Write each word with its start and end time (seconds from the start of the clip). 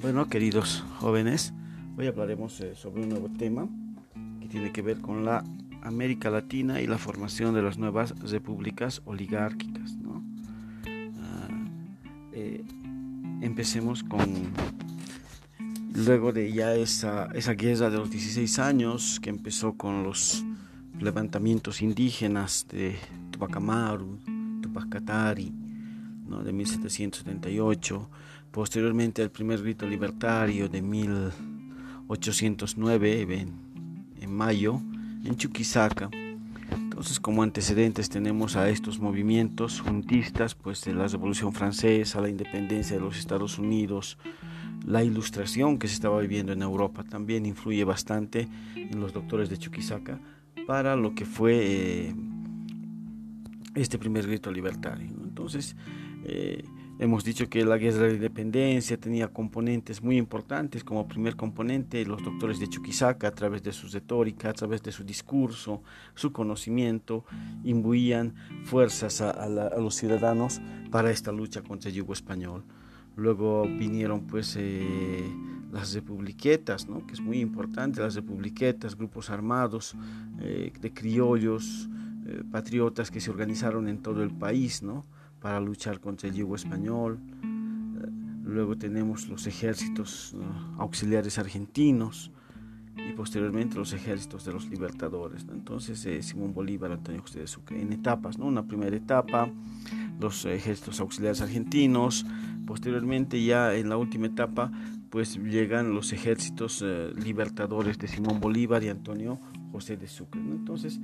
Bueno, 0.00 0.30
queridos 0.30 0.82
jóvenes, 0.98 1.52
hoy 1.98 2.06
hablaremos 2.06 2.58
eh, 2.62 2.74
sobre 2.74 3.02
un 3.02 3.10
nuevo 3.10 3.28
tema 3.28 3.68
que 4.40 4.48
tiene 4.48 4.72
que 4.72 4.80
ver 4.80 5.02
con 5.02 5.26
la 5.26 5.44
América 5.82 6.30
Latina 6.30 6.80
y 6.80 6.86
la 6.86 6.96
formación 6.96 7.54
de 7.54 7.60
las 7.60 7.76
nuevas 7.76 8.14
repúblicas 8.20 9.02
oligárquicas. 9.04 9.98
Ah, 10.86 11.48
eh, 12.32 12.64
empecemos 13.42 14.02
con, 14.02 14.54
luego 15.94 16.32
de 16.32 16.50
ya 16.50 16.74
esa, 16.74 17.26
esa 17.34 17.52
guerra 17.52 17.90
de 17.90 17.98
los 17.98 18.10
16 18.10 18.58
años 18.58 19.20
que 19.20 19.28
empezó 19.28 19.74
con 19.74 20.02
los 20.02 20.42
levantamientos 20.98 21.82
indígenas 21.82 22.66
de 22.70 22.96
Tupac 23.30 23.54
Amaru, 23.54 24.18
Tupac 24.62 24.88
Katari, 24.88 25.52
de 26.38 26.52
1778, 26.52 28.08
posteriormente 28.50 29.22
al 29.22 29.30
primer 29.30 29.62
grito 29.62 29.86
libertario 29.86 30.68
de 30.68 30.82
1809 30.82 33.22
en, 33.22 33.70
mayo 34.30 34.80
en 35.24 35.36
Chuquisaca. 35.36 36.10
Entonces 36.72 37.20
como 37.20 37.42
antecedentes 37.42 38.08
tenemos 38.08 38.56
a 38.56 38.68
estos 38.68 38.98
movimientos 38.98 39.80
juntistas, 39.80 40.54
pues 40.54 40.84
de 40.84 40.94
la 40.94 41.08
Revolución 41.08 41.52
Francesa, 41.52 42.20
la 42.20 42.28
independencia 42.28 42.96
de 42.96 43.02
los 43.02 43.18
Estados 43.18 43.58
Unidos, 43.58 44.18
la 44.84 45.02
ilustración 45.04 45.78
que 45.78 45.88
se 45.88 45.94
estaba 45.94 46.20
viviendo 46.20 46.52
en 46.52 46.62
Europa 46.62 47.04
también 47.04 47.46
influye 47.46 47.84
bastante 47.84 48.48
en 48.74 49.00
los 49.00 49.12
doctores 49.12 49.48
de 49.48 49.58
Chuquisaca 49.58 50.18
para 50.66 50.96
lo 50.96 51.14
que 51.14 51.24
fue 51.24 51.60
eh, 51.62 52.12
este 53.74 53.98
primer 53.98 54.26
grito 54.26 54.50
libertario. 54.50 55.08
Entonces, 55.22 55.76
eh, 56.24 56.64
hemos 57.00 57.24
dicho 57.24 57.48
que 57.48 57.64
la 57.64 57.78
guerra 57.78 58.02
de 58.02 58.08
la 58.08 58.14
independencia 58.16 58.98
tenía 58.98 59.28
componentes 59.28 60.02
muy 60.02 60.18
importantes, 60.18 60.84
como 60.84 61.08
primer 61.08 61.34
componente 61.34 62.04
los 62.04 62.22
doctores 62.22 62.60
de 62.60 62.68
Chuquisaca, 62.68 63.28
a 63.28 63.30
través 63.30 63.62
de 63.62 63.72
su 63.72 63.88
retórica, 63.88 64.50
a 64.50 64.52
través 64.52 64.82
de 64.82 64.92
su 64.92 65.02
discurso, 65.02 65.82
su 66.14 66.30
conocimiento, 66.30 67.24
imbuían 67.64 68.34
fuerzas 68.64 69.22
a, 69.22 69.48
los 69.78 69.94
ciudadanos 69.94 70.60
para 70.90 71.10
esta 71.10 71.32
lucha 71.32 71.62
contra 71.62 71.88
el 71.88 71.96
yugo 71.96 72.12
español. 72.12 72.64
Luego 73.16 73.62
vinieron 73.62 74.26
pues 74.26 74.54
eh, 74.58 75.24
las 75.72 75.94
republiquetas, 75.94 76.86
¿no? 76.86 77.06
que 77.06 77.14
es 77.14 77.20
muy 77.22 77.40
importante, 77.40 78.02
las 78.02 78.14
republiquetas, 78.14 78.94
grupos 78.94 79.30
armados 79.30 79.96
eh, 80.42 80.70
de 80.78 80.92
criollos, 80.92 81.88
patriotas 82.52 83.10
que 83.10 83.20
se 83.20 83.30
organizaron 83.30 83.88
en 83.88 84.02
todo 84.02 84.22
el 84.22 84.30
país, 84.30 84.84
¿no? 84.84 85.04
Para 85.40 85.60
luchar 85.60 86.00
contra 86.00 86.28
el 86.28 86.34
yugo 86.34 86.56
español. 86.56 87.18
Eh, 87.42 88.06
luego 88.44 88.76
tenemos 88.76 89.28
los 89.28 89.46
ejércitos 89.46 90.34
auxiliares 90.78 91.38
argentinos 91.38 92.30
y 92.96 93.12
posteriormente 93.12 93.76
los 93.76 93.92
ejércitos 93.92 94.44
de 94.44 94.52
los 94.52 94.68
libertadores. 94.68 95.46
Entonces 95.50 96.04
eh, 96.06 96.22
Simón 96.22 96.52
Bolívar, 96.52 96.92
Antonio 96.92 97.22
José 97.22 97.40
de 97.40 97.46
Sucre, 97.46 97.80
en 97.80 97.92
etapas, 97.92 98.38
¿no? 98.38 98.46
una 98.46 98.66
primera 98.66 98.94
etapa, 98.94 99.50
los 100.20 100.44
ejércitos 100.44 101.00
auxiliares 101.00 101.40
argentinos, 101.40 102.26
posteriormente 102.66 103.42
ya 103.42 103.74
en 103.74 103.88
la 103.88 103.96
última 103.96 104.26
etapa 104.26 104.70
pues 105.10 105.36
llegan 105.38 105.92
los 105.92 106.12
ejércitos 106.12 106.82
eh, 106.86 107.10
libertadores 107.16 107.98
de 107.98 108.06
Simón 108.06 108.38
Bolívar 108.40 108.82
y 108.84 108.88
Antonio 108.88 109.40
José 109.72 109.96
de 109.96 110.06
Sucre. 110.06 110.40
Entonces 110.40 111.00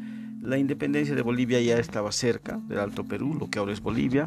la 0.46 0.58
independencia 0.58 1.14
de 1.14 1.22
Bolivia 1.22 1.60
ya 1.60 1.76
estaba 1.76 2.12
cerca 2.12 2.60
del 2.68 2.78
Alto 2.78 3.04
Perú, 3.04 3.36
lo 3.38 3.50
que 3.50 3.58
ahora 3.58 3.72
es 3.72 3.80
Bolivia, 3.80 4.26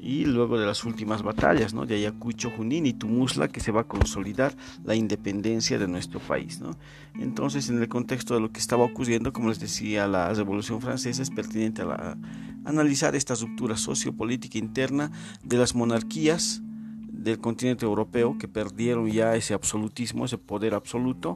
y 0.00 0.24
luego 0.24 0.58
de 0.58 0.64
las 0.64 0.84
últimas 0.84 1.22
batallas, 1.22 1.74
¿no? 1.74 1.84
de 1.84 1.96
Ayacucho, 1.96 2.50
Junín 2.50 2.86
y 2.86 2.94
Tumusla, 2.94 3.48
que 3.48 3.60
se 3.60 3.70
va 3.70 3.82
a 3.82 3.84
consolidar 3.84 4.56
la 4.84 4.94
independencia 4.94 5.78
de 5.78 5.86
nuestro 5.86 6.20
país. 6.20 6.60
¿no? 6.60 6.70
Entonces, 7.18 7.68
en 7.68 7.82
el 7.82 7.88
contexto 7.88 8.34
de 8.34 8.40
lo 8.40 8.50
que 8.50 8.60
estaba 8.60 8.84
ocurriendo, 8.84 9.32
como 9.32 9.50
les 9.50 9.60
decía, 9.60 10.06
la 10.06 10.32
Revolución 10.32 10.80
Francesa 10.80 11.20
es 11.20 11.30
pertinente 11.30 11.82
a, 11.82 12.16
analizar 12.64 13.14
esta 13.14 13.34
ruptura 13.34 13.76
sociopolítica 13.76 14.58
interna 14.58 15.10
de 15.42 15.58
las 15.58 15.74
monarquías 15.74 16.62
del 17.10 17.38
continente 17.40 17.84
europeo 17.84 18.38
que 18.38 18.48
perdieron 18.48 19.10
ya 19.10 19.34
ese 19.34 19.52
absolutismo, 19.52 20.24
ese 20.24 20.38
poder 20.38 20.74
absoluto 20.74 21.34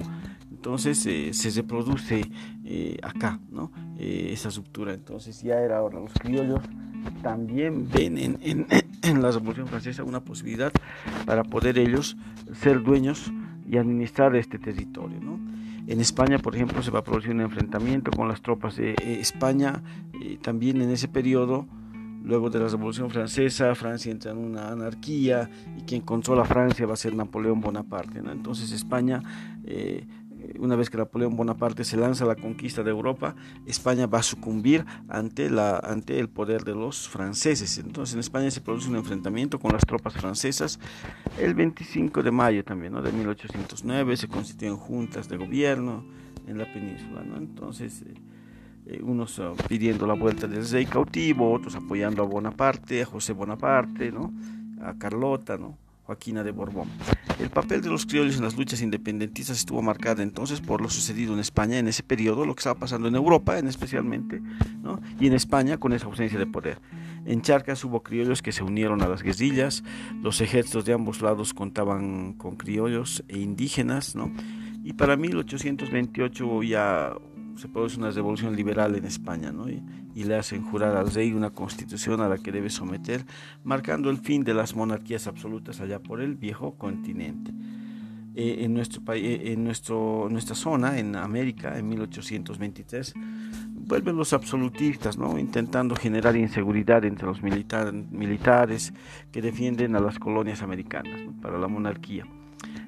entonces 0.63 1.05
eh, 1.07 1.33
se 1.33 1.51
reproduce 1.51 2.25
eh, 2.75 2.97
acá, 3.03 3.39
¿no? 3.51 3.71
Eh, 3.99 4.31
esa 4.33 4.49
ruptura. 4.49 4.95
Entonces 4.95 5.43
ya 5.43 5.61
era 5.61 5.77
ahora 5.77 6.01
los 6.01 6.15
criollos 6.15 6.61
también 7.23 7.87
ven 7.93 8.17
en, 8.41 9.23
la 9.23 9.31
Revolución 9.31 9.67
Francesa 9.67 10.05
una 10.05 10.21
posibilidad 10.21 10.73
para 11.27 11.45
poder 11.45 11.79
ellos 11.79 12.17
ser 12.55 12.83
dueños 12.83 13.31
y 13.69 13.77
administrar 13.77 14.35
este 14.37 14.59
territorio, 14.59 15.21
¿no? 15.21 15.39
En 15.87 16.01
España, 16.01 16.39
por 16.39 16.57
ejemplo, 16.57 16.83
se 16.83 16.91
va 16.91 17.01
a 17.01 17.05
producir 17.05 17.33
un 17.33 17.43
enfrentamiento 17.43 18.11
con 18.11 18.27
las 18.27 18.41
tropas 18.41 18.77
de 18.77 18.95
España, 19.21 19.83
también 20.41 20.81
en 20.81 20.91
ese 20.91 21.09
periodo, 21.09 21.67
luego 22.25 22.49
de 22.49 22.59
la 22.59 22.69
Revolución 22.69 23.11
Francesa, 23.11 23.75
Francia 23.75 24.11
entra 24.11 24.31
en 24.31 24.39
una 24.39 24.69
anarquía 24.69 25.51
y 25.77 25.83
quien 25.83 26.01
controla 26.01 26.45
Francia 26.45 26.87
va 26.87 26.95
a 26.95 26.97
ser 26.97 27.15
Napoleón 27.15 27.61
Bonaparte. 27.61 28.21
Entonces 28.21 28.73
España 28.73 29.23
una 30.59 30.77
vez 30.77 30.91
que 30.91 30.97
Napoleón 30.97 31.37
Bonaparte 31.37 31.85
se 31.85 31.97
lanza 31.97 32.25
a 32.25 32.29
la 32.29 32.37
conquista 32.37 32.83
de 32.83 32.91
Europa, 32.91 33.35
España 33.67 34.07
va 34.07 34.19
a 34.19 34.23
sucumbir 34.23 34.85
ante, 35.09 35.51
la, 35.51 35.79
ante 35.79 36.19
el 36.19 36.29
poder 36.29 36.65
de 36.65 36.75
los 36.75 37.09
franceses. 37.09 37.79
Entonces 37.79 38.15
en 38.15 38.21
España 38.21 38.51
se 38.51 38.61
produce 38.61 38.89
un 38.89 38.97
enfrentamiento 38.97 39.59
con 39.59 39.73
las 39.73 39.85
tropas 39.87 40.15
francesas 40.15 40.79
el 41.39 41.55
25 41.55 42.23
de 42.23 42.31
mayo 42.31 42.65
también, 42.65 42.93
¿no? 42.93 43.03
de 43.03 43.13
1809, 43.13 44.17
se 44.17 44.29
constituyen 44.29 44.77
juntas 44.77 45.29
de 45.29 45.37
gobierno 45.37 46.05
en 46.47 46.59
la 46.59 46.73
península. 46.73 47.23
¿no? 47.23 47.37
Entonces... 47.37 48.03
Eh, 48.03 48.15
eh, 48.85 49.01
unos 49.01 49.39
ah, 49.39 49.53
pidiendo 49.69 50.09
la 50.09 50.15
vuelta 50.15 50.49
del 50.49 50.69
rey 50.69 50.87
cautivo, 50.87 51.53
otros 51.53 51.77
apoyando 51.77 52.23
a 52.23 52.27
Bonaparte, 52.27 53.03
a 53.03 53.07
José 53.07 53.33
Bonaparte, 53.33 54.11
¿no? 54.11 54.33
a 54.83 54.95
Carlota, 54.95 55.57
¿no? 55.57 55.79
Joaquina 56.13 56.45
de 56.45 56.51
Borbón. 56.51 56.89
El 57.41 57.49
papel 57.49 57.81
de 57.81 57.89
los 57.89 58.05
criollos 58.05 58.37
en 58.37 58.45
las 58.45 58.55
luchas 58.55 58.83
independentistas 58.83 59.57
estuvo 59.57 59.81
marcado 59.81 60.23
entonces 60.23 60.61
por 60.61 60.83
lo 60.83 60.91
sucedido 60.91 61.33
en 61.33 61.41
España 61.41 61.79
en 61.79 61.89
ese 61.89 62.03
periodo, 62.03 62.45
lo 62.45 62.55
que 62.55 62.61
estaba 62.61 62.79
pasando 62.79 63.09
en 63.09 63.15
Europa 63.15 63.59
en 63.59 63.67
especialmente, 63.67 64.43
y 65.19 65.27
en 65.27 65.33
España 65.33 65.79
con 65.79 65.95
esa 65.95 66.07
ausencia 66.07 66.39
de 66.39 66.47
poder. 66.47 66.79
En 67.25 67.41
Charcas 67.41 67.83
hubo 67.85 68.03
criollos 68.03 68.43
que 68.43 68.53
se 68.53 68.63
unieron 68.63 69.01
a 69.01 69.09
las 69.09 69.23
guerrillas, 69.23 69.85
los 70.21 70.43
ejércitos 70.43 70.85
de 70.85 70.93
ambos 70.93 71.23
lados 71.23 71.55
contaban 71.55 72.35
con 72.35 72.57
criollos 72.57 73.25
e 73.29 73.39
indígenas, 73.39 74.15
¿no? 74.15 74.31
y 74.85 74.95
para 74.95 75.17
1828 75.17 76.63
ya 76.65 77.15
se 77.57 77.69
produce 77.69 77.99
una 77.99 78.11
revolución 78.11 78.57
liberal 78.57 78.95
en 78.97 79.05
España 79.05 79.53
¿no? 79.53 79.69
y, 79.69 79.83
le 80.15 80.37
hacen 80.37 80.63
jurar 80.63 80.97
al 80.97 81.11
rey 81.11 81.33
una 81.33 81.51
constitución 81.51 82.21
a 82.21 82.29
la 82.29 82.39
que 82.39 82.53
debe 82.53 82.71
someter, 82.71 83.25
marcando 83.65 84.11
el 84.11 84.19
fin 84.19 84.45
de 84.45 84.55
las 84.55 84.77
monarquías 84.77 85.27
absolutas 85.27 85.81
allá 85.81 86.01
por 86.01 86.21
el 86.21 86.37
viejo 86.37 86.77
continente. 86.77 87.53
Eh, 88.35 88.59
en, 88.61 88.75
nuestro, 88.75 89.03
eh, 89.15 89.53
en 89.53 89.65
nuestro, 89.65 90.29
nuestra 90.31 90.55
zona, 90.55 90.99
en 90.99 91.17
América, 91.17 91.79
en 91.79 91.89
1823, 91.89 93.15
vuelven 93.69 94.17
los 94.17 94.33
absolutistas, 94.33 95.19
¿no? 95.19 95.39
intentando 95.39 95.97
generar 95.97 96.37
inseguridad 96.37 97.05
entre 97.05 97.27
los 97.27 97.43
militares 97.43 98.93
que 99.31 99.43
defienden 99.43 99.97
a 99.97 100.01
las 100.01 100.19
colonias 100.19 100.63
americanas 100.63 101.21
para 101.41 101.59
la 101.59 101.69
monarquía. 101.69 102.27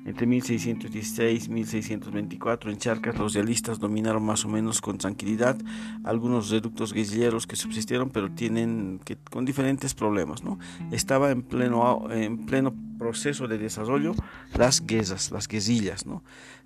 Entre 0.04 0.26
1616 0.26 1.46
y 1.46 1.50
1624 1.50 2.70
en 2.70 2.76
Charcas 2.76 3.16
los 3.16 3.32
realistas 3.32 3.78
dominaron 3.78 4.22
más 4.22 4.44
o 4.44 4.48
menos 4.48 4.82
con 4.82 4.98
tranquilidad 4.98 5.56
algunos 6.04 6.50
reductos 6.50 6.92
guerrilleros 6.92 7.46
que 7.46 7.56
subsistieron 7.56 8.10
pero 8.10 8.30
tienen 8.30 9.00
que, 9.04 9.16
con 9.16 9.46
diferentes 9.46 9.94
problemas. 9.94 10.44
¿no? 10.44 10.58
Estaba 10.90 11.30
en 11.30 11.42
pleno, 11.42 12.10
en 12.10 12.44
pleno 12.44 12.74
proceso 12.98 13.48
de 13.48 13.58
desarrollo 13.58 14.14
las 14.54 14.84
guerras, 14.84 15.30
las 15.30 15.48
guerrillas. 15.48 16.04
¿no? 16.04 16.22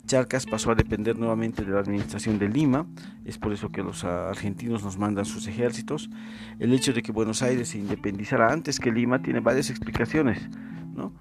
Charcas 0.06 0.46
pasó 0.46 0.72
a 0.72 0.74
depender 0.74 1.16
nuevamente 1.16 1.64
de 1.64 1.70
la 1.70 1.80
administración 1.80 2.38
de 2.38 2.48
Lima, 2.48 2.86
es 3.24 3.38
por 3.38 3.52
eso 3.52 3.70
que 3.70 3.82
los 3.82 4.04
argentinos 4.04 4.82
nos 4.82 4.98
mandan 4.98 5.24
sus 5.24 5.46
ejércitos. 5.46 6.10
El 6.58 6.72
hecho 6.72 6.92
de 6.92 7.02
que 7.02 7.12
Buenos 7.12 7.42
Aires 7.42 7.68
se 7.68 7.78
independizara 7.78 8.52
antes 8.52 8.80
que 8.80 8.90
Lima 8.90 9.22
tiene 9.22 9.40
varias 9.40 9.70
explicaciones. 9.70 10.48
¿no? 10.94 11.12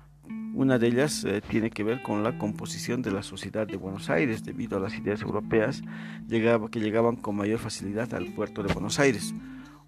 Una 0.58 0.80
de 0.80 0.88
ellas 0.88 1.24
eh, 1.24 1.40
tiene 1.48 1.70
que 1.70 1.84
ver 1.84 2.02
con 2.02 2.24
la 2.24 2.40
composición 2.40 3.04
de 3.04 3.12
la 3.12 3.22
sociedad 3.22 3.68
de 3.68 3.78
Buenos 3.78 4.10
Aires 4.10 4.44
debido 4.44 4.78
a 4.78 4.80
las 4.80 4.96
ideas 4.98 5.22
europeas 5.22 5.84
que 6.28 6.80
llegaban 6.80 7.16
con 7.16 7.36
mayor 7.36 7.60
facilidad 7.60 8.12
al 8.16 8.34
puerto 8.34 8.64
de 8.64 8.74
Buenos 8.74 9.00
Aires. 9.00 9.36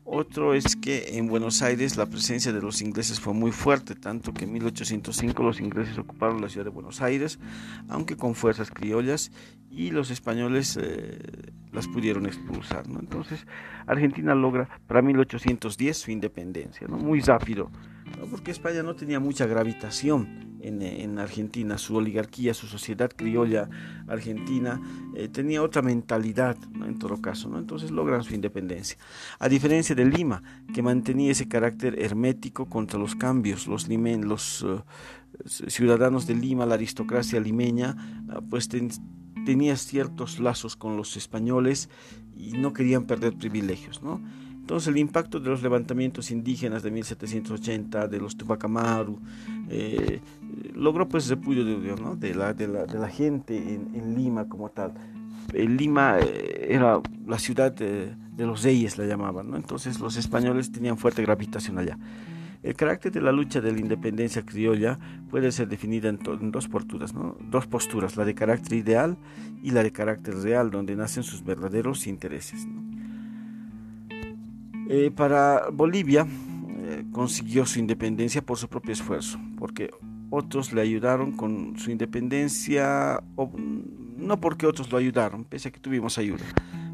Otro 0.04 0.54
es 0.54 0.76
que 0.76 1.18
en 1.18 1.28
Buenos 1.28 1.64
Aires 1.64 1.98
la 1.98 2.06
presencia 2.06 2.54
de 2.54 2.62
los 2.62 2.84
ingleses 2.84 3.20
fue 3.20 3.34
muy 3.34 3.52
fuerte, 3.52 3.96
tanto 3.96 4.32
que 4.32 4.46
en 4.46 4.52
1805 4.52 5.42
los 5.42 5.60
ingleses 5.60 5.98
ocuparon 5.98 6.40
la 6.40 6.50
ciudad 6.50 6.66
de 6.66 6.72
Buenos 6.72 7.02
Aires, 7.02 7.40
aunque 7.88 8.16
con 8.16 8.36
fuerzas 8.36 8.70
criollas, 8.70 9.32
y 9.72 9.90
los 9.90 10.12
españoles 10.12 10.78
eh, 10.80 11.18
las 11.72 11.88
pudieron 11.88 12.28
expulsar. 12.28 12.84
Entonces 12.86 13.48
Argentina 13.88 14.36
logra 14.36 14.70
para 14.86 15.02
1810 15.02 15.98
su 15.98 16.12
independencia, 16.12 16.88
¿no? 16.88 16.98
muy 16.98 17.22
rápido 17.22 17.72
porque 18.30 18.52
España 18.52 18.84
no 18.84 18.96
tenía 18.96 19.20
mucha 19.20 19.46
gravitación 19.46 20.50
en, 20.62 21.20
Argentina, 21.20 21.78
su 21.78 21.96
oligarquía, 21.96 22.54
su 22.54 22.68
sociedad 22.68 23.10
criolla 23.16 23.70
argentina 24.08 24.82
eh, 25.16 25.28
tenía 25.28 25.62
otra 25.62 25.82
mentalidad, 25.82 26.58
en 26.86 27.00
todo 27.00 27.22
caso, 27.22 27.50
¿no? 27.50 27.58
entonces 27.58 27.92
logran 27.92 28.24
su 28.24 28.34
independencia. 28.34 28.98
A 29.40 29.48
diferencia 29.50 29.96
de 29.96 30.06
Lima, 30.06 30.44
que 30.74 30.82
mantenía 30.82 31.32
ese 31.32 31.48
carácter 31.48 32.02
hermético 32.02 32.68
contra 32.68 33.00
los 33.00 33.16
cambios, 33.16 33.68
los, 33.68 33.88
eh, 33.88 34.82
ciudadanos 35.46 36.28
de 36.28 36.36
Lima, 36.36 36.66
la 36.66 36.76
aristocracia 36.76 37.40
limeña, 37.40 37.96
ah, 38.30 38.42
pues 38.48 38.68
tenía 39.46 39.78
ciertos 39.78 40.40
lazos 40.40 40.76
con 40.76 40.98
los 40.98 41.16
españoles 41.16 41.90
y 42.36 42.54
no 42.54 42.74
querían 42.74 43.06
perder 43.06 43.38
privilegios, 43.38 44.02
¿no? 44.02 44.22
Entonces 44.70 44.90
el 44.90 44.98
impacto 44.98 45.40
de 45.40 45.50
los 45.50 45.64
levantamientos 45.64 46.30
indígenas 46.30 46.84
de 46.84 46.92
1780, 46.92 48.08
de 48.08 48.20
los 48.20 48.38
Tupac 48.38 48.64
Amaru, 48.66 49.18
eh, 49.68 50.22
logró 50.76 51.10
pues 51.10 51.28
repudio 51.28 51.66
de, 51.66 51.96
¿no? 52.00 52.16
de, 52.16 52.36
la, 52.36 52.54
de, 52.54 52.68
la, 52.68 52.86
de, 52.86 53.00
la, 53.00 53.10
gente 53.10 53.58
en, 53.58 54.16
Lima 54.16 54.48
como 54.48 54.70
tal. 54.70 54.94
Lima 55.54 56.20
eh, 56.20 56.68
era 56.70 57.02
la 57.26 57.40
ciudad 57.40 57.72
de, 57.72 58.14
los 58.38 58.62
reyes, 58.62 59.00
la 59.00 59.08
llamaban, 59.08 59.50
¿no? 59.50 59.58
entonces 59.58 60.00
los 60.00 60.18
españoles 60.18 60.72
tenían 60.72 61.00
fuerte 61.00 61.24
gravitación 61.24 61.80
allá. 61.80 61.98
El 62.62 62.76
carácter 62.76 63.12
de 63.12 63.22
la 63.22 63.32
lucha 63.32 63.62
de 63.62 63.72
la 63.72 63.80
independencia 63.80 64.44
criolla 64.46 65.00
puede 65.32 65.52
ser 65.52 65.68
definida 65.68 66.10
en, 66.10 66.20
dos 66.52 66.68
posturas, 66.68 67.16
¿no? 67.16 67.36
dos 67.50 67.66
posturas, 67.66 68.18
la 68.18 68.24
de 68.24 68.36
carácter 68.36 68.74
ideal 68.74 69.18
y 69.64 69.72
la 69.72 69.82
de 69.82 69.92
carácter 69.92 70.36
real, 70.36 70.70
donde 70.70 70.96
nacen 70.96 71.24
sus 71.24 71.44
verdaderos 71.44 72.06
intereses. 72.06 72.68
Eh, 74.92 75.12
para 75.12 75.70
Bolivia 75.72 76.26
eh, 76.26 77.06
consiguió 77.12 77.64
su 77.68 77.78
independencia 77.78 78.42
por 78.42 78.58
su 78.58 78.68
propio 78.68 78.92
esfuerzo, 78.92 79.40
porque 79.60 79.92
otros 80.32 80.74
le 80.74 80.82
ayudaron 80.82 81.34
con 81.34 81.78
su 81.78 81.92
independencia, 81.92 83.22
no 84.18 84.42
porque 84.42 84.66
otros 84.66 84.92
lo 84.92 84.98
ayudaron, 84.98 85.44
pese 85.44 85.70
a 85.70 85.72
que 85.72 85.80
tuvimos 85.80 86.18
ayuda, 86.18 86.44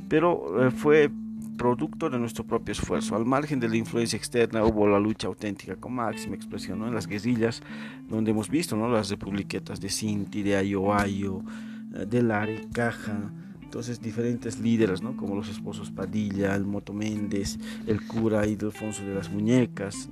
pero 0.09 0.67
eh, 0.67 0.71
fue 0.71 1.09
producto 1.57 2.09
de 2.09 2.19
nuestro 2.19 2.43
propio 2.43 2.73
esfuerzo. 2.73 3.15
Al 3.15 3.25
margen 3.25 3.61
de 3.61 3.69
la 3.69 3.77
influencia 3.77 4.17
externa 4.17 4.65
hubo 4.65 4.89
la 4.89 4.99
lucha 4.99 5.27
auténtica 5.27 5.77
con 5.77 5.93
máxima 5.93 6.35
expresión 6.35 6.79
¿no? 6.79 6.89
en 6.89 6.95
las 6.95 7.07
guerrillas, 7.07 7.63
donde 8.09 8.31
hemos 8.31 8.49
visto 8.49 8.75
¿no? 8.75 8.89
las 8.89 9.09
republiquetas 9.09 9.79
de 9.79 9.87
Sinti, 9.87 10.43
de 10.43 10.57
Ayoayo, 10.57 11.43
de 11.91 12.21
Lari, 12.21 12.67
Caja, 12.73 13.31
entonces 13.65 13.99
diferentes 13.99 14.59
líderes, 14.59 15.01
¿no? 15.01 15.17
como 15.17 15.35
los 15.35 15.49
esposos 15.49 15.91
Padilla, 15.91 16.55
el 16.55 16.65
Moto 16.65 16.93
Méndez, 16.93 17.57
el 17.87 18.05
cura 18.05 18.45
Ildefonso 18.45 19.03
de 19.03 19.15
las 19.15 19.29
Muñecas. 19.29 20.09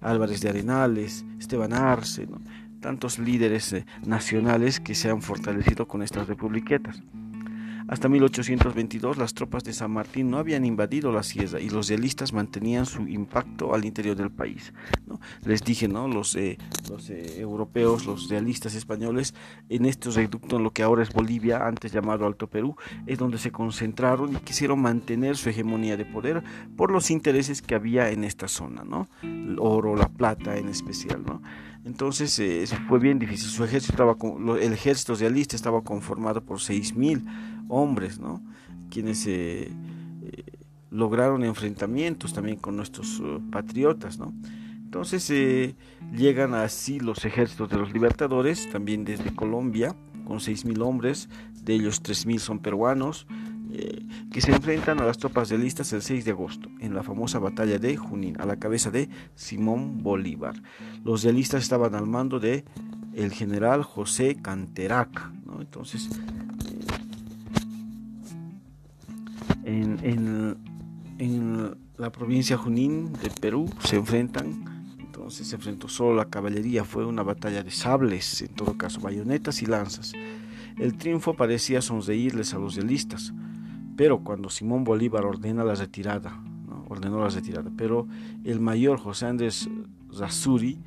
Álvarez 0.00 0.40
de 0.40 0.48
Arenales, 0.48 1.24
Esteban 1.38 1.72
Arce, 1.72 2.26
tantos 2.80 3.18
líderes 3.18 3.72
eh, 3.72 3.84
nacionales 4.06 4.78
que 4.80 4.94
se 4.94 5.10
han 5.10 5.22
fortalecido 5.22 5.88
con 5.88 6.02
estas 6.02 6.28
republiquetas. 6.28 7.02
Hasta 7.86 8.08
1822 8.08 9.18
las 9.18 9.34
tropas 9.34 9.62
de 9.62 9.74
San 9.74 9.90
Martín 9.90 10.30
no 10.30 10.38
habían 10.38 10.64
invadido 10.64 11.12
la 11.12 11.22
sierra 11.22 11.60
y 11.60 11.68
los 11.68 11.88
realistas 11.88 12.32
mantenían 12.32 12.86
su 12.86 13.02
impacto 13.02 13.74
al 13.74 13.84
interior 13.84 14.16
del 14.16 14.30
país. 14.30 14.72
Les 15.44 15.62
dije, 15.62 15.86
¿no? 15.86 16.08
los, 16.08 16.34
eh, 16.34 16.56
los 16.88 17.10
eh, 17.10 17.40
europeos, 17.40 18.06
los 18.06 18.30
realistas 18.30 18.74
españoles, 18.74 19.34
en 19.68 19.84
estos 19.84 20.14
reductos, 20.14 20.58
en 20.58 20.64
lo 20.64 20.72
que 20.72 20.82
ahora 20.82 21.02
es 21.02 21.12
Bolivia, 21.12 21.66
antes 21.66 21.92
llamado 21.92 22.26
Alto 22.26 22.46
Perú, 22.48 22.74
es 23.06 23.18
donde 23.18 23.36
se 23.36 23.52
concentraron 23.52 24.32
y 24.32 24.36
quisieron 24.36 24.80
mantener 24.80 25.36
su 25.36 25.50
hegemonía 25.50 25.98
de 25.98 26.06
poder 26.06 26.42
por 26.76 26.90
los 26.90 27.10
intereses 27.10 27.60
que 27.60 27.74
había 27.74 28.10
en 28.10 28.24
esta 28.24 28.48
zona, 28.48 28.82
¿no? 28.84 29.08
el 29.22 29.56
oro, 29.60 29.94
la 29.94 30.08
plata 30.08 30.56
en 30.56 30.68
especial. 30.68 31.22
¿no? 31.26 31.42
Entonces 31.84 32.38
eh, 32.38 32.64
fue 32.88 32.98
bien 32.98 33.18
difícil. 33.18 33.48
Su 33.48 33.62
ejército 33.64 33.92
estaba, 33.92 34.16
el 34.58 34.72
ejército 34.72 35.14
realista 35.14 35.54
estaba 35.54 35.82
conformado 35.82 36.42
por 36.42 36.58
6.000 36.58 37.66
hombres, 37.68 38.18
¿no? 38.18 38.42
quienes 38.90 39.26
eh, 39.26 39.70
eh, 40.22 40.44
lograron 40.90 41.44
enfrentamientos 41.44 42.32
también 42.32 42.56
con 42.56 42.76
nuestros 42.76 43.22
patriotas. 43.50 44.18
¿no? 44.18 44.32
Entonces 44.84 45.74
llegan 46.12 46.54
así 46.54 47.00
los 47.00 47.24
ejércitos 47.24 47.68
de 47.68 47.76
los 47.76 47.92
libertadores, 47.92 48.70
también 48.70 49.04
desde 49.04 49.34
Colombia, 49.34 49.94
con 50.24 50.38
6.000 50.38 50.80
hombres, 50.82 51.28
de 51.62 51.74
ellos 51.74 52.02
3.000 52.02 52.38
son 52.38 52.58
peruanos, 52.60 53.26
que 54.30 54.40
se 54.40 54.52
enfrentan 54.52 55.00
a 55.00 55.04
las 55.04 55.18
tropas 55.18 55.50
realistas 55.50 55.92
el 55.92 56.02
6 56.02 56.24
de 56.24 56.30
agosto 56.30 56.68
en 56.80 56.94
la 56.94 57.02
famosa 57.02 57.38
batalla 57.38 57.78
de 57.78 57.96
Junín 57.96 58.40
a 58.40 58.46
la 58.46 58.56
cabeza 58.56 58.90
de 58.90 59.08
Simón 59.34 60.02
Bolívar. 60.02 60.54
Los 61.04 61.22
realistas 61.22 61.62
estaban 61.62 61.94
al 61.94 62.06
mando 62.06 62.40
de 62.40 62.64
el 63.14 63.32
general 63.32 63.82
José 63.82 64.36
Canterac. 64.40 65.30
Entonces, 65.58 66.08
eh, 69.64 69.96
en, 70.02 70.56
en, 71.18 71.84
la 71.96 72.10
provincia 72.10 72.56
Junín 72.56 73.12
de 73.12 73.30
Perú 73.40 73.70
se 73.84 73.96
enfrentan 73.96 74.74
entonces 74.98 75.46
se 75.46 75.54
enfrentó 75.54 75.88
solo 75.88 76.16
la 76.16 76.24
caballería, 76.24 76.84
fue 76.84 77.06
una 77.06 77.22
batalla 77.22 77.62
de 77.62 77.70
sables, 77.70 78.42
en 78.42 78.48
todo 78.48 78.76
caso, 78.76 79.00
bayonetas 79.00 79.62
y 79.62 79.66
lanzas. 79.66 80.12
El 80.76 80.96
triunfo 80.98 81.34
parecía 81.34 81.80
sonreírles 81.80 82.52
a 82.52 82.58
los 82.58 82.74
realistas, 82.74 83.32
pero 83.96 84.20
cuando 84.20 84.50
Simón 84.50 84.84
Bolívar 84.84 85.24
ordena 85.24 85.64
la 85.64 85.74
retirada, 85.74 86.42
ordenó 86.88 87.20
la 87.20 87.28
retirada, 87.28 87.70
pero 87.76 88.06
el 88.44 88.60
mayor 88.60 88.98
José 88.98 89.26
Andrés 89.26 89.68
Razuri 90.10 90.78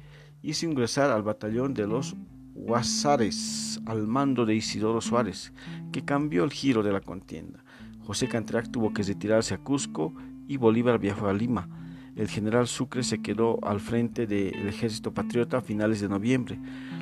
hizo 0.41 0.65
ingresar 0.65 1.11
al 1.11 1.23
batallón 1.23 1.73
de 1.73 1.87
los 1.87 2.15
Huasares 2.53 3.79
al 3.85 4.07
mando 4.07 4.45
de 4.45 4.55
Isidoro 4.55 4.99
Suárez, 4.99 5.53
que 5.91 6.03
cambió 6.03 6.43
el 6.43 6.51
giro 6.51 6.81
de 6.81 6.91
la 6.91 7.01
contienda. 7.01 7.63
José 7.99 8.27
Cantrac 8.27 8.71
tuvo 8.71 8.93
que 8.93 9.03
retirarse 9.03 9.53
a 9.53 9.59
Cusco 9.59 10.13
y 10.47 10.57
Bolívar 10.57 10.97
viajó 10.97 11.27
a 11.27 11.33
Lima. 11.33 11.69
El 12.17 12.27
general 12.27 12.67
Sucre 12.67 13.03
se 13.03 13.21
quedó 13.21 13.63
al 13.63 13.79
frente 13.79 14.25
del 14.25 14.67
ejército 14.67 15.13
patriota 15.13 15.57
a 15.57 15.61
finales 15.61 16.01
de 16.01 16.09
noviembre. 16.09 16.59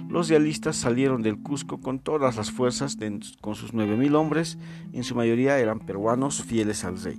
Los 0.10 0.28
realistas 0.28 0.76
salieron 0.76 1.22
del 1.22 1.42
Cusco 1.42 1.80
con 1.80 2.00
todas 2.00 2.36
las 2.36 2.52
fuerzas, 2.52 2.98
con 3.40 3.56
sus 3.56 3.74
9.000 3.74 4.14
hombres, 4.14 4.58
en 4.92 5.04
su 5.04 5.16
mayoría 5.16 5.58
eran 5.58 5.80
peruanos 5.80 6.44
fieles 6.44 6.84
al 6.84 7.02
rey. 7.02 7.18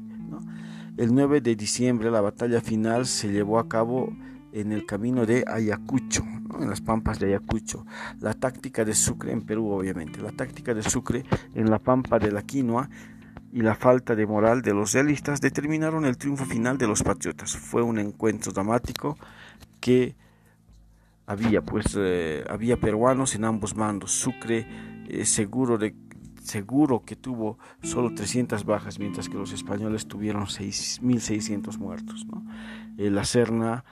El 0.98 1.14
9 1.14 1.40
de 1.40 1.56
diciembre 1.56 2.10
la 2.10 2.20
batalla 2.20 2.60
final 2.60 3.06
se 3.06 3.32
llevó 3.32 3.58
a 3.58 3.69
cabo 3.69 4.15
en 4.53 4.72
el 4.72 4.84
camino 4.84 5.26
de 5.26 5.44
Ayacucho, 5.46 6.22
en 6.60 6.69
las 6.69 6.81
pampas 6.81 7.19
de 7.19 7.26
Ayacucho. 7.26 7.86
La 8.20 8.34
táctica 8.34 8.84
de 8.84 8.94
Sucre 8.94 9.32
en 9.32 9.43
Perú, 9.43 9.70
obviamente. 9.70 10.20
La 10.20 10.32
táctica 10.32 10.74
de 10.74 10.82
Sucre 10.82 11.24
en 11.55 11.70
la 11.70 11.79
pampa 11.79 12.19
de 12.19 12.32
la 12.32 12.43
quinoa 12.43 12.88
y 13.56 13.63
la 13.63 13.75
falta 13.75 14.15
de 14.15 14.27
moral 14.27 14.60
de 14.60 14.75
los 14.75 14.93
realistas 14.93 15.41
determinaron 15.41 16.05
el 16.05 16.19
triunfo 16.19 16.44
final 16.44 16.77
de 16.77 16.86
los 16.86 17.03
patriotas. 17.03 17.56
Fue 17.56 17.81
un 17.81 17.98
encuentro 17.98 18.53
dramático 18.53 19.17
que 19.81 20.15
había 21.25 21.63
pues 21.63 21.86
eh, 21.96 22.44
había 22.51 22.77
peruanos 22.77 23.34
en 23.34 23.46
ambos 23.46 23.75
mandos. 23.75 24.13
Sucre 24.13 24.67
eh, 25.08 25.25
seguro 25.25 25.79
de 25.79 25.94
seguro 26.46 27.03
que 27.05 27.17
tuvo 27.17 27.58
solo 27.82 28.15
300 28.15 28.65
bajas, 28.65 28.98
mientras 28.98 29.29
que 29.29 29.36
los 29.36 29.53
españoles 29.53 30.06
tuvieron 30.06 30.44
6.600 30.44 31.79
muertos. 31.79 32.26
Eh, 32.98 33.10
la 33.10 33.24
Serna 33.24 33.84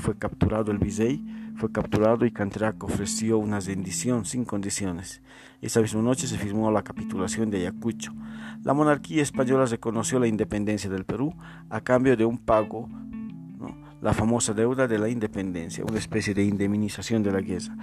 fue 0.00 0.16
capturado, 0.16 0.70
el 0.70 0.78
Visey 0.78 1.24
fue 1.56 1.72
capturado 1.72 2.24
y 2.24 2.30
Canterac 2.30 2.82
ofreció 2.84 3.38
una 3.38 3.58
rendición 3.58 4.24
sin 4.24 4.44
condiciones. 4.44 5.22
Esa 5.60 5.80
misma 5.80 6.02
noche 6.02 6.26
se 6.26 6.38
firmó 6.38 6.70
la 6.70 6.82
capitulación 6.82 7.50
de 7.50 7.58
Ayacucho. 7.58 8.12
La 8.62 8.74
monarquía 8.74 9.22
española 9.22 9.66
reconoció 9.66 10.20
la 10.20 10.28
independencia 10.28 10.88
del 10.88 11.04
Perú 11.04 11.34
a 11.68 11.80
cambio 11.80 12.16
de 12.16 12.24
un 12.24 12.38
pago 12.38 12.88
la 14.00 14.14
famosa 14.14 14.54
deuda 14.54 14.88
de 14.88 14.98
la 14.98 15.08
independencia, 15.08 15.84
una 15.84 15.98
especie 15.98 16.32
de 16.32 16.44
indemnización 16.44 17.22
de 17.22 17.32
la 17.32 17.40
guerra. 17.40 17.76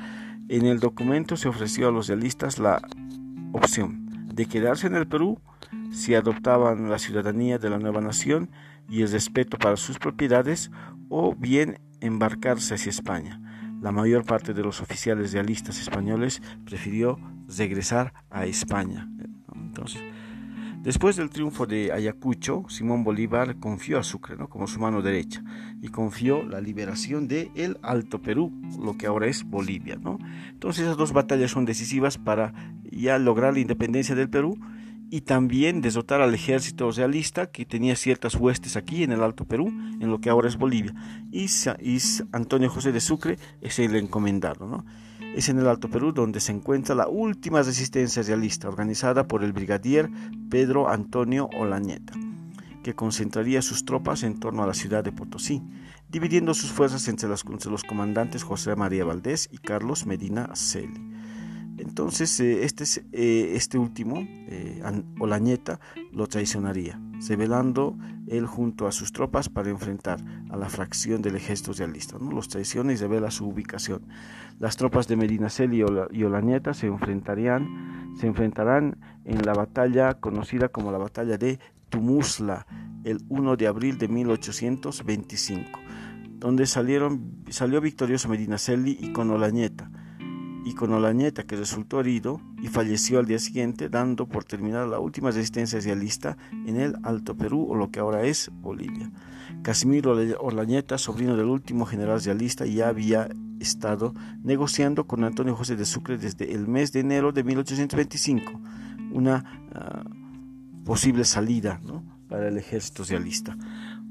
En 0.50 0.66
el 0.66 0.80
documento 0.80 1.38
se 1.38 1.48
ofreció 1.48 1.90
a 1.90 1.92
los 1.92 2.08
realistas 2.08 2.58
la 2.58 2.82
opción 3.58 4.08
de 4.34 4.46
quedarse 4.46 4.88
en 4.88 4.96
el 4.96 5.08
Perú 5.08 5.40
si 5.92 6.16
adoptaban 6.16 6.90
la 6.90 7.00
ciudadanía 7.00 7.58
de 7.58 7.70
la 7.70 7.80
nueva 7.80 8.02
nación 8.02 8.50
y 8.90 9.02
el 9.02 9.12
respeto 9.12 9.58
para 9.58 9.78
sus 9.78 10.00
propiedades 10.00 10.72
o 11.10 11.36
bien 11.36 11.80
embarcarse 12.02 12.76
hacia 12.76 12.90
España. 12.90 13.42
La 13.82 13.92
mayor 13.92 14.26
parte 14.26 14.54
de 14.54 14.64
los 14.64 14.82
oficiales 14.82 15.34
realistas 15.34 15.80
españoles 15.80 16.42
prefirió 16.66 17.20
regresar 17.48 18.14
a 18.30 18.46
España. 18.46 19.10
Entonces, 19.54 20.02
Después 20.88 21.18
del 21.18 21.30
triunfo 21.30 21.66
de 21.66 21.92
Ayacucho, 21.92 22.64
Simón 22.70 23.04
Bolívar 23.04 23.58
confió 23.60 24.00
a 24.00 24.04
Sucre 24.04 24.38
como 24.48 24.68
su 24.68 24.80
mano 24.80 25.02
derecha 25.02 25.44
y 25.82 25.90
confió 25.90 26.44
la 26.44 26.62
liberación 26.62 27.28
de 27.28 27.52
el 27.56 27.78
Alto 27.82 28.22
Perú, 28.22 28.54
lo 28.80 28.96
que 28.98 29.06
ahora 29.06 29.28
es 29.28 29.44
Bolivia. 29.44 30.00
Entonces 30.50 30.86
esas 30.86 30.96
dos 30.96 31.12
batallas 31.12 31.52
son 31.52 31.66
decisivas 31.66 32.18
para 32.18 32.54
ya 32.98 33.18
lograr 33.20 33.54
la 33.54 33.60
independencia 33.60 34.16
del 34.16 34.30
Perú 34.30 34.58
y 35.10 35.22
también 35.22 35.82
derrotar 35.82 36.22
al 36.22 36.34
ejército 36.34 36.92
realista 36.92 37.50
que 37.50 37.66
tenía 37.66 37.96
ciertas 37.96 38.36
huestes 38.36 38.76
aquí 38.76 39.04
en 39.04 39.12
el 39.12 39.24
Alto 39.24 39.46
Perú, 39.46 39.68
en 39.68 40.10
lo 40.10 40.20
que 40.20 40.30
ahora 40.30 40.50
es 40.50 40.58
Bolivia. 40.58 40.94
Y, 41.32 41.48
Antonio 42.32 42.70
José 42.70 42.92
de 42.92 43.00
Sucre 43.00 43.38
es 43.62 43.80
el 43.80 43.96
encomendado. 43.96 44.68
¿no? 44.68 44.86
Es 45.36 45.50
en 45.50 45.60
el 45.60 45.68
Alto 45.68 45.90
Perú 45.90 46.12
donde 46.12 46.40
se 46.40 46.52
encuentra 46.52 46.96
la 46.96 47.08
última 47.08 47.62
resistencia 47.62 48.24
realista 48.24 48.68
organizada 48.68 49.28
por 49.28 49.44
el 49.44 49.54
brigadier 49.54 50.10
Pedro 50.50 50.90
Antonio 50.90 51.50
Olañeta, 51.58 52.14
que 52.84 52.96
concentraría 52.96 53.62
sus 53.62 53.86
tropas 53.86 54.24
en 54.24 54.40
torno 54.40 54.64
a 54.64 54.68
la 54.68 54.74
ciudad 54.74 55.04
de 55.04 55.14
Potosí, 55.14 55.62
dividiendo 56.10 56.54
sus 56.54 56.72
fuerzas 56.72 57.08
entre 57.08 57.30
entre 57.30 57.72
los 57.72 57.84
comandantes 57.84 58.44
José 58.44 58.76
María 58.76 59.06
Valdés 59.06 59.48
y 59.52 59.58
Carlos 59.58 60.06
Medina 60.06 60.50
Celi. 60.54 61.17
Entonces 61.78 62.40
eh, 62.40 62.64
este, 62.64 62.84
eh, 63.12 63.54
este 63.56 63.78
último, 63.78 64.18
eh, 64.20 64.82
Olañeta, 65.20 65.80
lo 66.12 66.28
traicionaría, 66.28 67.00
revelando 67.28 67.98
él 68.28 68.46
junto 68.48 68.88
a 68.88 68.92
sus 68.92 69.12
tropas 69.12 69.48
para 69.48 69.70
enfrentar 69.70 70.20
a 70.50 70.58
la 70.58 70.70
fracción 70.70 71.22
del 71.22 71.36
ejército 71.36 71.74
realista. 71.74 72.18
¿no? 72.20 72.32
Los 72.32 72.48
traiciona 72.48 72.94
y 72.94 72.96
revela 72.96 73.30
su 73.30 73.48
ubicación. 73.48 74.02
Las 74.60 74.76
tropas 74.76 75.08
de 75.08 75.16
Medinaceli 75.16 75.84
y 76.12 76.24
Olañeta 76.24 76.74
se 76.74 76.88
enfrentarían, 76.88 78.16
se 78.20 78.26
enfrentarán 78.26 78.98
en 79.26 79.46
la 79.46 79.54
batalla 79.54 80.16
conocida 80.16 80.70
como 80.70 80.92
la 80.92 80.98
batalla 80.98 81.38
de 81.38 81.60
Tumusla 81.90 82.66
el 83.04 83.22
1 83.30 83.56
de 83.56 83.68
abril 83.68 83.98
de 84.00 84.08
1825, 84.08 85.80
donde 86.40 86.66
salieron, 86.66 87.44
salió 87.50 87.80
victorioso 87.80 88.28
Medinaceli 88.28 88.98
y 89.00 89.14
con 89.14 89.30
Olañeta 89.30 89.90
y 90.68 90.74
con 90.74 90.92
Olañeta 90.92 91.44
que 91.44 91.56
resultó 91.56 92.02
herido 92.02 92.42
y 92.62 92.68
falleció 92.68 93.20
al 93.20 93.26
día 93.26 93.40
siguiente 93.40 93.88
dando 93.88 94.28
por 94.28 94.44
terminada 94.44 94.86
la 94.86 95.00
última 95.00 95.32
resistencia 95.32 95.80
realista 95.80 96.38
en 96.52 96.76
el 96.76 96.98
Alto 97.04 97.38
Perú 97.38 97.68
o 97.70 97.76
lo 97.76 97.90
que 97.90 98.02
ahora 98.02 98.24
es 98.24 98.52
Bolivia. 98.54 99.10
Casimiro 99.62 100.18
Olañeta, 100.42 100.98
sobrino 100.98 101.38
del 101.38 101.46
último 101.46 101.86
general 101.86 102.22
realista, 102.22 102.66
ya 102.66 102.90
había 102.90 103.30
estado 103.62 104.14
negociando 104.44 105.08
con 105.08 105.24
Antonio 105.24 105.56
José 105.56 105.78
de 105.78 105.86
Sucre 105.86 106.18
desde 106.18 106.54
el 106.54 106.68
mes 106.68 106.92
de 106.92 107.00
enero 107.00 107.32
de 107.32 107.46
1825 107.46 108.60
una 109.14 109.46
ah, 109.74 110.04
posible 110.84 111.24
salida 111.24 111.80
para 112.28 112.50
el 112.50 112.58
ejército 112.58 113.06
realista 113.06 113.58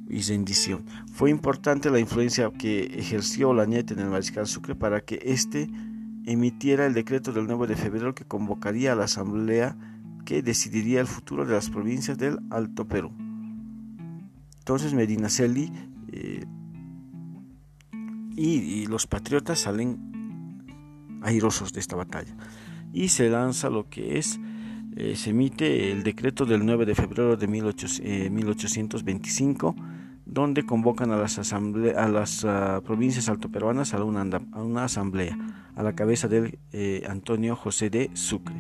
y 0.09 0.23
rendición. 0.23 0.87
Fue 1.13 1.29
importante 1.29 1.91
la 1.91 1.99
influencia 1.99 2.51
que 2.51 2.85
ejerció 2.99 3.51
Olañeta 3.51 3.93
en 3.93 4.01
el 4.01 4.09
mariscal 4.09 4.47
Sucre 4.47 4.75
para 4.75 5.03
que 5.03 5.21
éste 5.23 5.69
emitiera 6.27 6.85
el 6.87 6.93
decreto 6.93 7.33
del 7.33 7.47
9 7.47 7.69
de 7.69 7.77
febrero 7.77 8.15
que 8.15 8.25
convocaría 8.25 8.93
a 8.93 8.97
la 8.97 9.05
asamblea 9.05 9.77
que 10.25 10.43
decidiría 10.43 11.01
el 11.01 11.07
futuro 11.07 11.47
de 11.47 11.55
las 11.55 11.71
provincias 11.71 12.19
del 12.19 12.41
Alto 12.51 12.87
Perú. 12.87 13.13
Entonces 14.59 14.93
Medinaceli 14.93 15.73
eh, 16.13 16.45
y, 18.35 18.87
los 18.87 19.07
patriotas 19.07 19.61
salen 19.61 20.65
airosos 21.23 21.73
de 21.73 21.81
esta 21.81 21.97
batalla 21.97 22.37
y 22.93 23.09
se 23.09 23.31
lanza 23.31 23.71
lo 23.71 23.89
que 23.89 24.19
es, 24.19 24.39
eh, 24.97 25.17
se 25.17 25.31
emite 25.31 25.91
el 25.93 26.03
decreto 26.03 26.45
del 26.45 26.67
9 26.67 26.85
de 26.87 26.95
febrero 26.95 27.37
de 27.37 27.47
1825 27.47 29.77
donde 30.27 30.67
convocan 30.67 31.13
a 31.13 31.17
las, 31.17 31.39
a 31.39 32.09
las 32.09 32.45
ah, 32.45 32.83
provincias 32.85 33.29
altoperuanas 33.29 33.95
a 33.95 34.03
una, 34.03 34.23
a 34.53 34.63
una 34.63 34.85
asamblea 34.85 35.39
a 35.77 35.83
la 35.83 35.95
cabeza 35.95 36.27
del 36.27 36.59
eh, 36.73 37.05
Antonio 37.09 37.55
José 37.55 37.91
de 37.91 38.11
Sucre. 38.15 38.57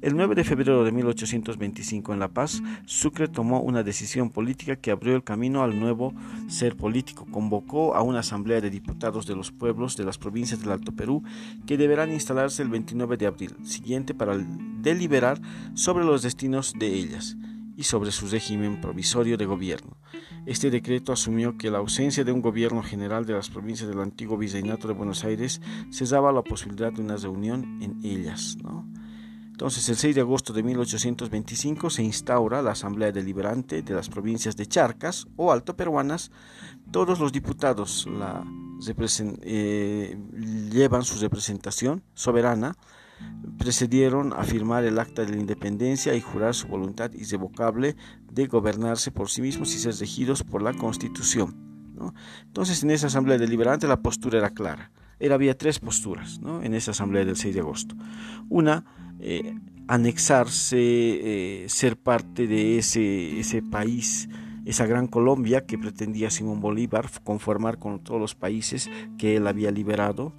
El 0.00 0.14
9 0.14 0.36
de 0.36 0.44
febrero 0.44 0.84
de 0.84 0.92
1825 0.92 2.12
en 2.12 2.20
La 2.20 2.28
Paz, 2.28 2.62
Sucre 2.86 3.26
tomó 3.26 3.60
una 3.60 3.82
decisión 3.82 4.30
política 4.30 4.76
que 4.76 4.92
abrió 4.92 5.16
el 5.16 5.24
camino 5.24 5.64
al 5.64 5.80
nuevo 5.80 6.14
ser 6.46 6.76
político. 6.76 7.26
Convocó 7.32 7.96
a 7.96 8.02
una 8.02 8.20
asamblea 8.20 8.60
de 8.60 8.70
diputados 8.70 9.26
de 9.26 9.34
los 9.34 9.50
pueblos 9.50 9.96
de 9.96 10.04
las 10.04 10.18
provincias 10.18 10.60
del 10.60 10.70
Alto 10.70 10.92
Perú 10.92 11.24
que 11.66 11.76
deberán 11.76 12.12
instalarse 12.12 12.62
el 12.62 12.68
29 12.68 13.16
de 13.16 13.26
abril 13.26 13.56
siguiente 13.64 14.14
para 14.14 14.36
deliberar 14.36 15.40
sobre 15.74 16.04
los 16.04 16.22
destinos 16.22 16.74
de 16.78 16.86
ellas 16.86 17.36
y 17.78 17.84
sobre 17.84 18.10
su 18.10 18.26
régimen 18.26 18.80
provisorio 18.80 19.36
de 19.36 19.46
gobierno. 19.46 19.96
Este 20.46 20.68
decreto 20.68 21.12
asumió 21.12 21.56
que 21.56 21.70
la 21.70 21.78
ausencia 21.78 22.24
de 22.24 22.32
un 22.32 22.42
gobierno 22.42 22.82
general 22.82 23.24
de 23.24 23.34
las 23.34 23.50
provincias 23.50 23.88
del 23.88 24.00
antiguo 24.00 24.36
Virreinato 24.36 24.88
de 24.88 24.94
Buenos 24.94 25.22
Aires 25.22 25.60
cesaba 25.92 26.32
la 26.32 26.42
posibilidad 26.42 26.92
de 26.92 27.02
una 27.02 27.16
reunión 27.16 27.80
en 27.80 28.04
ellas. 28.04 28.58
Entonces, 29.46 29.88
el 29.88 29.94
6 29.94 30.16
de 30.16 30.20
agosto 30.22 30.52
de 30.52 30.64
1825 30.64 31.88
se 31.88 32.02
instaura 32.02 32.62
la 32.62 32.72
Asamblea 32.72 33.12
Deliberante 33.12 33.82
de 33.82 33.94
las 33.94 34.08
provincias 34.08 34.56
de 34.56 34.66
Charcas 34.66 35.28
o 35.36 35.52
Alto 35.52 35.76
Peruanas. 35.76 36.32
Todos 36.90 37.20
los 37.20 37.30
diputados 37.30 38.08
la 38.10 38.44
eh, 39.42 40.18
llevan 40.72 41.04
su 41.04 41.20
representación 41.20 42.02
soberana 42.14 42.76
precedieron 43.58 44.32
a 44.32 44.44
firmar 44.44 44.84
el 44.84 44.98
acta 44.98 45.24
de 45.24 45.32
la 45.32 45.40
independencia 45.40 46.14
y 46.14 46.20
jurar 46.20 46.54
su 46.54 46.68
voluntad 46.68 47.12
irrevocable 47.12 47.96
de 48.32 48.46
gobernarse 48.46 49.10
por 49.10 49.30
sí 49.30 49.42
mismos 49.42 49.74
y 49.74 49.78
ser 49.78 49.94
regidos 49.94 50.42
por 50.42 50.62
la 50.62 50.72
Constitución. 50.72 51.68
Entonces, 52.44 52.82
en 52.82 52.90
esa 52.90 53.08
asamblea 53.08 53.38
deliberante 53.38 53.88
la 53.88 54.00
postura 54.00 54.38
era 54.38 54.50
clara. 54.50 54.90
Era, 55.18 55.34
había 55.34 55.58
tres 55.58 55.80
posturas 55.80 56.40
en 56.62 56.74
esa 56.74 56.92
asamblea 56.92 57.24
del 57.24 57.36
6 57.36 57.54
de 57.54 57.60
agosto. 57.60 57.96
Una, 58.48 58.84
eh, 59.18 59.58
anexarse, 59.88 60.78
eh, 60.78 61.68
ser 61.68 61.96
parte 61.96 62.46
de 62.46 62.78
ese, 62.78 63.40
ese 63.40 63.62
país, 63.62 64.28
esa 64.64 64.86
gran 64.86 65.08
Colombia 65.08 65.66
que 65.66 65.78
pretendía 65.78 66.30
Simón 66.30 66.60
Bolívar 66.60 67.08
conformar 67.24 67.78
con 67.78 67.98
todos 68.00 68.20
los 68.20 68.34
países 68.34 68.88
que 69.16 69.36
él 69.36 69.46
había 69.46 69.70
liberado. 69.70 70.34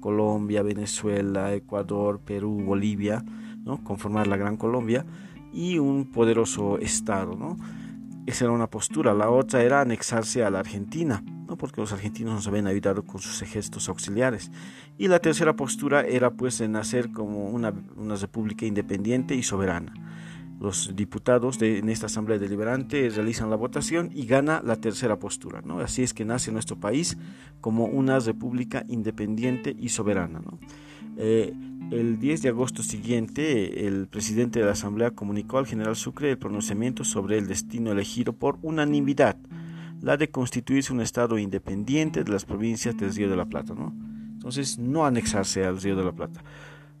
Colombia, 0.00 0.62
Venezuela, 0.62 1.54
Ecuador, 1.54 2.20
Perú, 2.20 2.62
Bolivia, 2.64 3.24
¿no? 3.64 3.82
conformar 3.84 4.26
la 4.26 4.36
Gran 4.36 4.56
Colombia 4.56 5.04
y 5.52 5.78
un 5.78 6.06
poderoso 6.06 6.78
Estado. 6.78 7.36
¿no? 7.36 7.56
Esa 8.26 8.44
era 8.44 8.52
una 8.52 8.68
postura. 8.68 9.14
La 9.14 9.30
otra 9.30 9.62
era 9.62 9.80
anexarse 9.80 10.44
a 10.44 10.50
la 10.50 10.60
Argentina, 10.60 11.22
¿no? 11.46 11.56
porque 11.56 11.80
los 11.80 11.92
argentinos 11.92 12.34
nos 12.34 12.46
habían 12.48 12.66
ayudado 12.66 13.04
con 13.04 13.20
sus 13.20 13.42
ejércitos 13.42 13.88
auxiliares. 13.88 14.50
Y 14.96 15.08
la 15.08 15.18
tercera 15.18 15.56
postura 15.56 16.02
era 16.02 16.30
pues 16.30 16.60
nacer 16.68 17.10
como 17.12 17.48
una, 17.48 17.72
una 17.96 18.16
república 18.16 18.66
independiente 18.66 19.34
y 19.34 19.42
soberana. 19.42 19.92
Los 20.60 20.96
diputados 20.96 21.58
de, 21.58 21.78
en 21.78 21.88
esta 21.88 22.06
Asamblea 22.06 22.38
Deliberante 22.38 23.08
realizan 23.10 23.48
la 23.48 23.56
votación 23.56 24.10
y 24.12 24.26
gana 24.26 24.60
la 24.64 24.76
tercera 24.76 25.18
postura. 25.18 25.62
¿no? 25.64 25.78
Así 25.78 26.02
es 26.02 26.12
que 26.14 26.24
nace 26.24 26.50
nuestro 26.50 26.76
país 26.76 27.16
como 27.60 27.84
una 27.84 28.18
república 28.18 28.84
independiente 28.88 29.76
y 29.78 29.90
soberana. 29.90 30.40
Eh, 31.16 31.52
el 31.92 32.18
10 32.18 32.42
de 32.42 32.48
agosto 32.48 32.82
siguiente, 32.82 33.86
el 33.86 34.08
presidente 34.08 34.58
de 34.58 34.66
la 34.66 34.72
Asamblea 34.72 35.12
comunicó 35.12 35.58
al 35.58 35.66
general 35.66 35.94
Sucre 35.94 36.32
el 36.32 36.38
pronunciamiento 36.38 37.04
sobre 37.04 37.38
el 37.38 37.46
destino 37.46 37.92
elegido 37.92 38.32
por 38.32 38.58
unanimidad, 38.62 39.36
la 40.02 40.16
de 40.16 40.28
constituirse 40.28 40.92
un 40.92 41.00
Estado 41.00 41.38
independiente 41.38 42.24
de 42.24 42.32
las 42.32 42.44
provincias 42.44 42.96
del 42.96 43.14
Río 43.14 43.30
de 43.30 43.36
la 43.36 43.46
Plata. 43.46 43.74
¿no? 43.74 43.94
Entonces, 44.32 44.78
no 44.78 45.06
anexarse 45.06 45.64
al 45.64 45.80
Río 45.80 45.94
de 45.96 46.04
la 46.04 46.12
Plata 46.12 46.42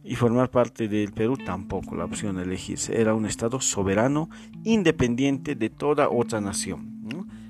y 0.04 0.14
formar 0.14 0.50
parte 0.50 0.88
del 0.88 1.12
Perú 1.12 1.36
tampoco 1.36 1.96
la 1.96 2.04
opción 2.04 2.36
de 2.36 2.42
elegirse. 2.42 3.00
Era 3.00 3.14
un 3.14 3.26
Estado 3.26 3.60
soberano, 3.60 4.30
independiente 4.64 5.54
de 5.54 5.70
toda 5.70 6.08
otra 6.08 6.40
nación. 6.40 6.98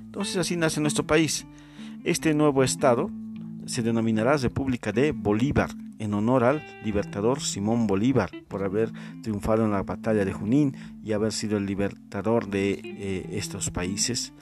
Entonces 0.05 0.37
así 0.37 0.57
nace 0.57 0.81
nuestro 0.81 1.05
país. 1.05 1.45
Este 2.03 2.33
nuevo 2.33 2.63
Estado 2.63 3.09
se 3.65 3.83
denominará 3.83 4.37
República 4.37 4.91
de 4.91 5.11
Bolívar, 5.11 5.69
en 5.99 6.13
honor 6.13 6.43
al 6.43 6.63
libertador 6.83 7.41
Simón 7.41 7.85
Bolívar, 7.85 8.31
por 8.47 8.63
haber 8.63 8.91
triunfado 9.21 9.65
en 9.65 9.71
la 9.71 9.83
batalla 9.83 10.25
de 10.25 10.33
Junín 10.33 10.75
y 11.03 11.11
haber 11.11 11.31
sido 11.31 11.57
el 11.57 11.65
libertador 11.65 12.47
de 12.49 12.81
eh, 12.83 13.29
estos 13.33 13.69
países. 13.69 14.33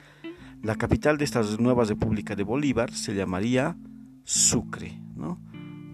La 0.62 0.76
capital 0.76 1.18
de 1.18 1.24
esta 1.24 1.42
nueva 1.58 1.84
República 1.84 2.34
de 2.34 2.44
Bolívar 2.44 2.92
se 2.92 3.14
llamaría 3.14 3.76
Sucre. 4.24 4.98
¿no? 5.14 5.38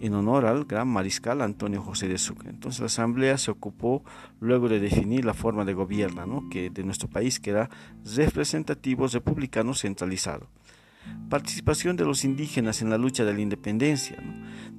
En 0.01 0.13
honor 0.13 0.45
al 0.45 0.65
gran 0.65 0.87
mariscal 0.87 1.41
Antonio 1.41 1.81
José 1.81 2.07
de 2.07 2.17
Sucre. 2.17 2.49
Entonces 2.49 2.79
la 2.79 2.87
Asamblea 2.87 3.37
se 3.37 3.51
ocupó 3.51 4.03
luego 4.39 4.69
de 4.69 4.79
definir 4.79 5.25
la 5.25 5.33
forma 5.33 5.65
de 5.65 5.73
gobierno 5.73 6.43
que 6.51 6.69
de 6.69 6.83
nuestro 6.83 7.09
país 7.09 7.39
que 7.39 7.51
era 7.51 7.69
representativo 8.15 9.07
republicano 9.07 9.73
centralizado. 9.73 10.49
Participación 11.29 11.95
de 11.95 12.05
los 12.05 12.23
indígenas 12.23 12.81
en 12.81 12.89
la 12.89 12.97
lucha 12.97 13.25
de 13.25 13.33
la 13.33 13.41
independencia. 13.41 14.17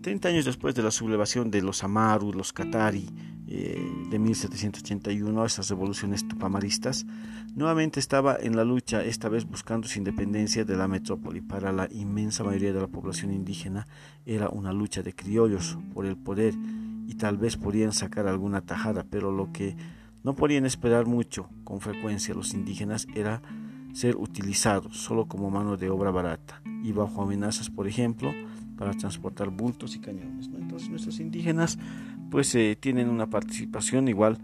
Treinta 0.01 0.29
años 0.29 0.45
después 0.45 0.75
de 0.75 0.83
la 0.83 0.91
sublevación 0.91 1.51
de 1.51 1.63
los 1.63 1.83
Amaru, 1.83 2.33
los 2.33 2.53
Catari, 2.53 3.09
eh, 3.49 3.81
de 4.11 4.19
1781, 4.19 5.45
esas 5.45 5.69
revoluciones 5.69 6.27
tupamaristas, 6.27 7.07
nuevamente 7.55 8.01
estaba 8.01 8.37
en 8.41 8.57
la 8.57 8.65
lucha, 8.65 9.05
esta 9.05 9.29
vez 9.29 9.45
buscando 9.45 9.89
su 9.89 9.99
independencia 9.99 10.65
de 10.65 10.77
la 10.77 10.89
metrópoli. 10.89 11.41
Para 11.41 11.73
la 11.73 11.89
inmensa 11.91 12.45
mayoría 12.45 12.73
de 12.73 12.81
la 12.81 12.89
población 12.89 13.33
indígena 13.33 13.87
era 14.25 14.49
una 14.49 14.73
lucha 14.73 15.03
de 15.03 15.15
criollos 15.15 15.79
por 15.95 16.07
el 16.07 16.17
poder 16.17 16.55
y 17.07 17.15
tal 17.15 17.39
vez 17.39 17.57
podían 17.57 17.93
sacar 17.93 18.27
alguna 18.27 18.61
tajada, 18.61 19.05
pero 19.09 19.33
lo 19.33 19.53
que 19.53 19.77
No 20.27 20.35
podían 20.35 20.67
esperar 20.67 21.07
mucho, 21.07 21.49
con 21.63 21.81
frecuencia 21.81 22.35
los 22.35 22.53
indígenas 22.53 23.07
era 23.15 23.43
ser 23.97 24.17
utilizados 24.17 24.99
solo 24.99 25.27
como 25.27 25.51
mano 25.51 25.79
de 25.79 25.89
obra 25.89 26.11
barata 26.11 26.61
y 26.83 26.93
bajo 26.93 27.23
amenazas, 27.23 27.71
por 27.71 27.89
ejemplo, 27.89 28.35
para 28.77 28.93
transportar 28.93 29.49
bultos 29.49 29.97
y 29.97 30.01
cañones. 30.01 30.51
Entonces 30.55 30.91
nuestros 30.91 31.19
indígenas 31.19 31.79
pues 32.31 32.55
eh, 32.55 32.77
tienen 32.79 33.09
una 33.09 33.31
participación 33.31 34.09
igual 34.09 34.37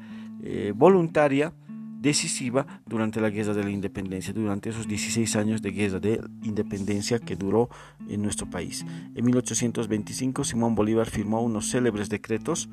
eh, 0.43 0.73
voluntaria 0.75 1.53
decisiva 2.01 2.67
durante 2.87 3.21
la 3.21 3.29
Guerra 3.29 3.53
de 3.53 3.63
la 3.63 3.71
Independencia, 3.71 4.33
durante 4.33 4.71
esos 4.71 4.89
16 4.89 5.37
años 5.37 5.61
de 5.61 5.71
Guerra 5.71 6.01
de 6.01 6.19
Independencia 6.43 7.19
que 7.19 7.37
duró 7.37 7.69
en 8.09 8.23
nuestro 8.23 8.49
país. 8.49 8.87
En 9.15 9.25
1825 9.27 10.45
Simón 10.45 10.75
Bolívar 10.75 11.11
firmó 11.11 11.43
unos 11.43 11.71
célebres 11.71 12.09
decretos 12.09 12.71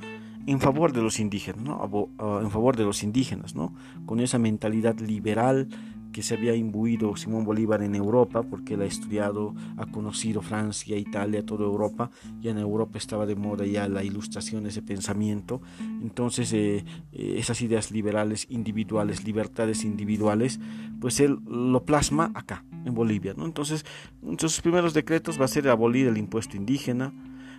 en 0.47 0.59
favor 0.59 0.93
de 0.93 1.01
los 1.01 1.19
indígenas, 1.19 1.61
¿no? 1.61 2.09
en 2.41 2.49
favor 2.49 2.75
de 2.75 2.85
los 2.85 3.03
indígenas, 3.03 3.53
¿no? 3.53 3.75
con 4.05 4.19
esa 4.19 4.39
mentalidad 4.39 4.97
liberal 4.99 5.67
que 6.11 6.21
se 6.21 6.35
había 6.35 6.55
imbuido 6.55 7.15
Simón 7.15 7.45
Bolívar 7.45 7.81
en 7.83 7.95
Europa, 7.95 8.43
porque 8.43 8.73
él 8.73 8.81
ha 8.81 8.85
estudiado, 8.85 9.53
ha 9.77 9.85
conocido 9.85 10.41
Francia, 10.41 10.97
Italia, 10.97 11.45
toda 11.45 11.65
Europa, 11.65 12.09
y 12.41 12.49
en 12.49 12.57
Europa 12.57 12.97
estaba 12.97 13.25
de 13.25 13.35
moda 13.35 13.65
ya 13.65 13.87
la 13.87 14.03
ilustración, 14.03 14.65
ese 14.65 14.81
pensamiento. 14.81 15.61
Entonces, 16.01 16.51
eh, 16.53 16.85
eh, 17.11 17.35
esas 17.37 17.61
ideas 17.61 17.91
liberales, 17.91 18.47
individuales, 18.49 19.23
libertades 19.23 19.83
individuales, 19.83 20.59
pues 20.99 21.19
él 21.19 21.39
lo 21.45 21.85
plasma 21.85 22.31
acá, 22.33 22.63
en 22.85 22.93
Bolivia. 22.93 23.33
¿no? 23.35 23.45
Entonces, 23.45 23.85
sus 24.37 24.61
primeros 24.61 24.93
decretos 24.93 25.39
va 25.39 25.45
a 25.45 25.49
ser 25.49 25.67
abolir 25.69 26.07
el 26.07 26.17
impuesto 26.17 26.57
indígena, 26.57 27.13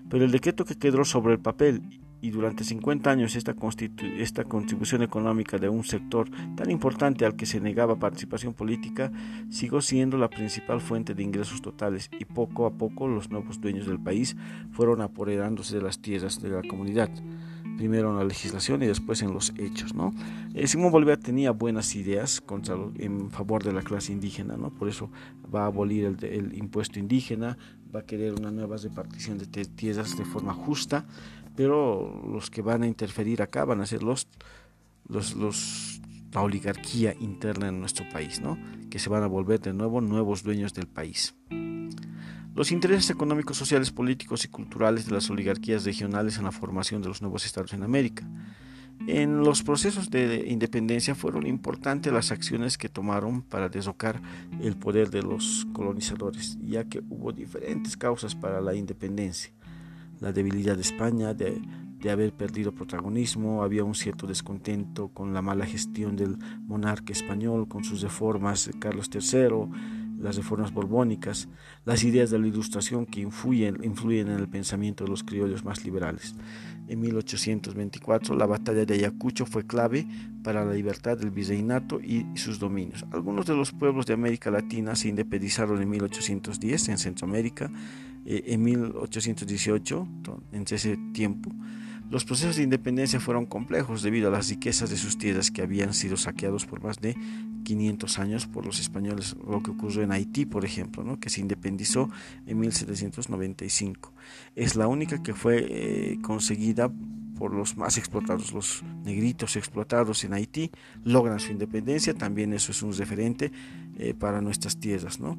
pero 0.08 0.24
el 0.24 0.30
decreto 0.30 0.64
que 0.64 0.76
quedó 0.76 1.04
sobre 1.04 1.34
el 1.34 1.40
papel 1.40 1.82
y 2.20 2.30
durante 2.30 2.64
50 2.64 3.10
años 3.10 3.36
esta, 3.36 3.54
esta 4.18 4.44
contribución 4.44 5.02
económica 5.02 5.58
de 5.58 5.68
un 5.68 5.84
sector 5.84 6.28
tan 6.56 6.70
importante 6.70 7.24
al 7.24 7.36
que 7.36 7.46
se 7.46 7.60
negaba 7.60 7.96
participación 7.96 8.54
política 8.54 9.10
siguió 9.48 9.80
siendo 9.80 10.18
la 10.18 10.28
principal 10.28 10.80
fuente 10.80 11.14
de 11.14 11.22
ingresos 11.22 11.62
totales 11.62 12.10
y 12.18 12.24
poco 12.24 12.66
a 12.66 12.72
poco 12.72 13.08
los 13.08 13.30
nuevos 13.30 13.60
dueños 13.60 13.86
del 13.86 14.00
país 14.00 14.36
fueron 14.72 15.00
apoderándose 15.00 15.76
de 15.76 15.82
las 15.82 16.00
tierras 16.00 16.40
de 16.40 16.50
la 16.50 16.62
comunidad 16.62 17.10
primero 17.80 18.10
en 18.10 18.18
la 18.18 18.24
legislación 18.24 18.82
y 18.82 18.86
después 18.86 19.22
en 19.22 19.32
los 19.32 19.54
hechos. 19.56 19.94
¿no? 19.94 20.12
Eh, 20.52 20.66
Simón 20.66 20.92
Bolívar 20.92 21.16
tenía 21.16 21.50
buenas 21.50 21.96
ideas 21.96 22.42
contra, 22.42 22.76
en 22.98 23.30
favor 23.30 23.64
de 23.64 23.72
la 23.72 23.80
clase 23.80 24.12
indígena, 24.12 24.58
¿no? 24.58 24.68
por 24.68 24.86
eso 24.86 25.10
va 25.54 25.62
a 25.62 25.66
abolir 25.66 26.04
el, 26.04 26.22
el 26.22 26.58
impuesto 26.58 26.98
indígena, 26.98 27.56
va 27.94 28.00
a 28.00 28.02
querer 28.02 28.34
una 28.34 28.50
nueva 28.50 28.76
repartición 28.76 29.38
de 29.38 29.46
tierras 29.46 30.16
de 30.18 30.26
forma 30.26 30.52
justa, 30.52 31.06
pero 31.60 32.22
los 32.26 32.48
que 32.48 32.62
van 32.62 32.84
a 32.84 32.86
interferir 32.86 33.42
acá 33.42 33.66
van 33.66 33.82
a 33.82 33.86
ser 33.86 34.02
los, 34.02 34.28
los, 35.06 36.00
la 36.32 36.40
oligarquía 36.40 37.14
interna 37.20 37.68
en 37.68 37.80
nuestro 37.80 38.08
país, 38.08 38.40
¿no? 38.40 38.58
que 38.88 38.98
se 38.98 39.10
van 39.10 39.24
a 39.24 39.26
volver 39.26 39.60
de 39.60 39.74
nuevo 39.74 40.00
nuevos 40.00 40.42
dueños 40.42 40.72
del 40.72 40.86
país. 40.86 41.34
Los 42.54 42.72
intereses 42.72 43.10
económicos, 43.10 43.58
sociales, 43.58 43.90
políticos 43.90 44.46
y 44.46 44.48
culturales 44.48 45.04
de 45.04 45.12
las 45.12 45.28
oligarquías 45.28 45.84
regionales 45.84 46.38
en 46.38 46.44
la 46.44 46.50
formación 46.50 47.02
de 47.02 47.08
los 47.08 47.20
nuevos 47.20 47.44
estados 47.44 47.74
en 47.74 47.82
América. 47.82 48.26
En 49.06 49.40
los 49.40 49.62
procesos 49.62 50.08
de 50.08 50.46
independencia 50.48 51.14
fueron 51.14 51.46
importantes 51.46 52.10
las 52.10 52.32
acciones 52.32 52.78
que 52.78 52.88
tomaron 52.88 53.42
para 53.42 53.68
deslocar 53.68 54.22
el 54.62 54.78
poder 54.78 55.10
de 55.10 55.20
los 55.20 55.66
colonizadores, 55.74 56.56
ya 56.62 56.84
que 56.84 57.02
hubo 57.10 57.32
diferentes 57.32 57.98
causas 57.98 58.34
para 58.34 58.62
la 58.62 58.74
independencia 58.74 59.52
la 60.20 60.32
debilidad 60.32 60.76
de 60.76 60.82
España, 60.82 61.34
de, 61.34 61.60
haber 62.10 62.32
perdido 62.32 62.72
protagonismo, 62.72 63.62
había 63.62 63.84
un 63.84 63.94
cierto 63.94 64.26
descontento 64.26 65.08
con 65.08 65.34
la 65.34 65.42
mala 65.42 65.66
gestión 65.66 66.16
del 66.16 66.38
monarca 66.66 67.12
español, 67.12 67.68
con 67.68 67.84
sus 67.84 68.00
reformas 68.00 68.66
de 68.66 68.78
Carlos 68.78 69.10
III, 69.12 70.18
las 70.18 70.36
reformas 70.36 70.72
borbónicas, 70.72 71.48
las 71.84 72.04
ideas 72.04 72.30
de 72.30 72.38
la 72.38 72.46
ilustración 72.46 73.06
que 73.06 73.20
influyen, 73.20 73.82
influyen 73.82 74.28
en 74.28 74.38
el 74.38 74.48
pensamiento 74.48 75.04
de 75.04 75.10
los 75.10 75.24
criollos 75.24 75.64
más 75.64 75.84
liberales. 75.84 76.34
En 76.88 77.00
1824 77.00 78.34
la 78.34 78.46
batalla 78.46 78.84
de 78.84 78.94
Ayacucho 78.94 79.46
fue 79.46 79.66
clave 79.66 80.06
para 80.42 80.64
la 80.64 80.74
libertad 80.74 81.16
del 81.16 81.30
virreinato 81.30 82.00
y 82.00 82.26
sus 82.34 82.58
dominios. 82.58 83.06
Algunos 83.12 83.46
de 83.46 83.54
los 83.54 83.72
pueblos 83.72 84.06
de 84.06 84.14
América 84.14 84.50
Latina 84.50 84.94
se 84.96 85.08
independizaron 85.08 85.80
en 85.80 85.88
1810 85.88 86.88
en 86.88 86.98
Centroamérica, 86.98 87.70
eh, 88.24 88.44
en 88.46 88.62
1818, 88.62 90.08
en 90.52 90.64
ese 90.68 90.98
tiempo. 91.12 91.50
Los 92.10 92.24
procesos 92.24 92.56
de 92.56 92.64
independencia 92.64 93.20
fueron 93.20 93.46
complejos 93.46 94.02
debido 94.02 94.28
a 94.28 94.32
las 94.32 94.48
riquezas 94.48 94.90
de 94.90 94.96
sus 94.96 95.16
tierras 95.16 95.52
que 95.52 95.62
habían 95.62 95.94
sido 95.94 96.16
saqueados 96.16 96.66
por 96.66 96.82
más 96.82 96.98
de 96.98 97.16
500 97.62 98.18
años 98.18 98.46
por 98.48 98.66
los 98.66 98.80
españoles, 98.80 99.36
lo 99.46 99.62
que 99.62 99.70
ocurrió 99.70 100.02
en 100.02 100.10
Haití, 100.10 100.44
por 100.44 100.64
ejemplo, 100.64 101.20
que 101.20 101.30
se 101.30 101.40
independizó 101.40 102.10
en 102.46 102.58
1795. 102.58 104.12
Es 104.56 104.74
la 104.74 104.88
única 104.88 105.22
que 105.22 105.34
fue 105.34 105.64
eh, 105.68 106.18
conseguida 106.20 106.90
por 107.38 107.54
los 107.54 107.76
más 107.76 107.96
explotados, 107.96 108.52
los 108.52 108.82
negritos 109.04 109.54
explotados 109.54 110.24
en 110.24 110.32
Haití, 110.34 110.72
logran 111.04 111.38
su 111.38 111.52
independencia, 111.52 112.12
también 112.12 112.52
eso 112.52 112.72
es 112.72 112.82
un 112.82 112.92
referente 112.92 113.52
eh, 113.96 114.14
para 114.14 114.40
nuestras 114.40 114.78
tierras. 114.78 115.20
¿no? 115.20 115.38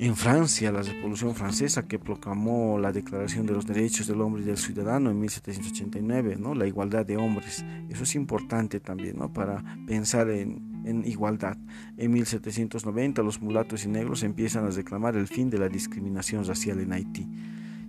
En 0.00 0.14
Francia, 0.14 0.70
la 0.70 0.82
Revolución 0.82 1.34
Francesa 1.34 1.88
que 1.88 1.98
proclamó 1.98 2.78
la 2.78 2.92
Declaración 2.92 3.46
de 3.46 3.52
los 3.52 3.66
Derechos 3.66 4.06
del 4.06 4.20
Hombre 4.20 4.42
y 4.42 4.44
del 4.44 4.56
Ciudadano 4.56 5.10
en 5.10 5.18
1789, 5.18 6.36
¿no? 6.38 6.54
la 6.54 6.68
igualdad 6.68 7.04
de 7.04 7.16
hombres. 7.16 7.64
Eso 7.88 8.04
es 8.04 8.14
importante 8.14 8.78
también 8.78 9.18
¿no? 9.18 9.32
para 9.32 9.64
pensar 9.88 10.30
en, 10.30 10.82
en 10.84 11.04
igualdad. 11.04 11.56
En 11.96 12.12
1790 12.12 13.24
los 13.24 13.42
mulatos 13.42 13.84
y 13.84 13.88
negros 13.88 14.22
empiezan 14.22 14.66
a 14.66 14.70
reclamar 14.70 15.16
el 15.16 15.26
fin 15.26 15.50
de 15.50 15.58
la 15.58 15.68
discriminación 15.68 16.44
racial 16.44 16.78
en 16.78 16.92
Haití. 16.92 17.28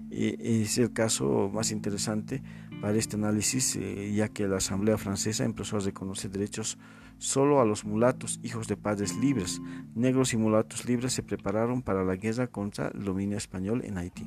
E, 0.09 0.63
es 0.63 0.79
el 0.79 0.91
caso 0.91 1.51
más 1.53 1.71
interesante 1.71 2.41
para 2.81 2.97
este 2.97 3.17
análisis, 3.17 3.75
eh, 3.75 4.11
ya 4.15 4.29
que 4.29 4.47
la 4.47 4.57
Asamblea 4.57 4.97
Francesa 4.97 5.43
empezó 5.45 5.77
a 5.77 5.81
reconocer 5.81 6.31
derechos 6.31 6.79
solo 7.19 7.61
a 7.61 7.65
los 7.65 7.85
mulatos, 7.85 8.39
hijos 8.41 8.67
de 8.67 8.77
padres 8.77 9.15
libres. 9.17 9.61
Negros 9.93 10.33
y 10.33 10.37
mulatos 10.37 10.85
libres 10.85 11.13
se 11.13 11.21
prepararon 11.21 11.83
para 11.83 12.03
la 12.03 12.15
guerra 12.15 12.47
contra 12.47 12.87
el 12.87 13.03
dominio 13.03 13.37
español 13.37 13.83
en 13.85 13.97
Haití. 13.97 14.25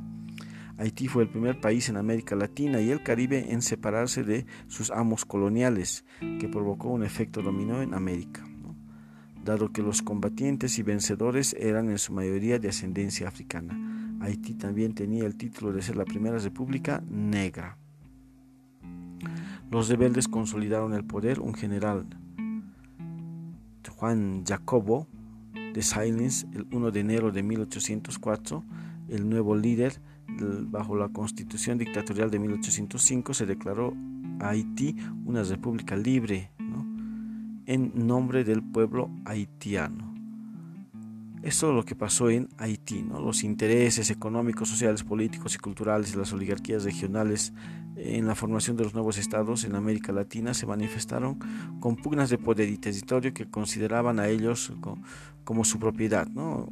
Haití 0.78 1.08
fue 1.08 1.24
el 1.24 1.28
primer 1.28 1.60
país 1.60 1.88
en 1.88 1.96
América 1.96 2.36
Latina 2.36 2.80
y 2.80 2.90
el 2.90 3.02
Caribe 3.02 3.52
en 3.52 3.62
separarse 3.62 4.22
de 4.22 4.46
sus 4.68 4.90
amos 4.90 5.24
coloniales, 5.24 6.04
que 6.20 6.48
provocó 6.48 6.88
un 6.88 7.02
efecto 7.02 7.42
dominó 7.42 7.82
en 7.82 7.94
América, 7.94 8.44
dado 9.44 9.72
que 9.72 9.82
los 9.82 10.02
combatientes 10.02 10.78
y 10.78 10.82
vencedores 10.82 11.54
eran 11.58 11.90
en 11.90 11.98
su 11.98 12.12
mayoría 12.12 12.58
de 12.58 12.68
ascendencia 12.68 13.28
africana. 13.28 14.18
Haití 14.20 14.54
también 14.54 14.94
tenía 14.94 15.24
el 15.24 15.36
título 15.36 15.72
de 15.72 15.82
ser 15.82 15.96
la 15.96 16.04
primera 16.04 16.38
república 16.38 17.02
negra. 17.08 17.76
Los 19.70 19.88
rebeldes 19.88 20.28
consolidaron 20.28 20.94
el 20.94 21.04
poder, 21.04 21.40
un 21.40 21.54
general 21.54 22.06
Juan 23.90 24.44
Jacobo 24.46 25.06
de 25.74 25.82
Silence 25.82 26.46
el 26.54 26.66
1 26.70 26.90
de 26.90 27.00
enero 27.00 27.32
de 27.32 27.42
1804, 27.42 28.64
el 29.08 29.28
nuevo 29.28 29.56
líder 29.56 30.00
bajo 30.70 30.96
la 30.96 31.08
constitución 31.08 31.78
dictatorial 31.78 32.30
de 32.30 32.38
1805 32.38 33.34
se 33.34 33.46
declaró 33.46 33.94
Haití 34.40 34.96
una 35.24 35.42
república 35.42 35.96
libre 35.96 36.50
en 37.66 37.92
nombre 37.94 38.44
del 38.44 38.62
pueblo 38.62 39.10
haitiano. 39.24 40.11
Esto 41.42 41.70
es 41.70 41.74
lo 41.74 41.84
que 41.84 41.96
pasó 41.96 42.30
en 42.30 42.48
Haití. 42.58 43.02
¿no? 43.02 43.20
Los 43.20 43.42
intereses 43.42 44.10
económicos, 44.10 44.68
sociales, 44.68 45.02
políticos 45.02 45.54
y 45.54 45.58
culturales 45.58 46.12
de 46.12 46.18
las 46.18 46.32
oligarquías 46.32 46.84
regionales 46.84 47.52
en 47.96 48.26
la 48.26 48.34
formación 48.34 48.76
de 48.76 48.84
los 48.84 48.94
nuevos 48.94 49.18
estados 49.18 49.64
en 49.64 49.74
América 49.74 50.12
Latina 50.12 50.54
se 50.54 50.66
manifestaron 50.66 51.38
con 51.80 51.96
pugnas 51.96 52.30
de 52.30 52.38
poder 52.38 52.68
y 52.68 52.78
territorio 52.78 53.34
que 53.34 53.50
consideraban 53.50 54.18
a 54.18 54.28
ellos 54.28 54.72
como, 55.44 55.64
su 55.64 55.78
propiedad. 55.78 56.26
¿no? 56.28 56.68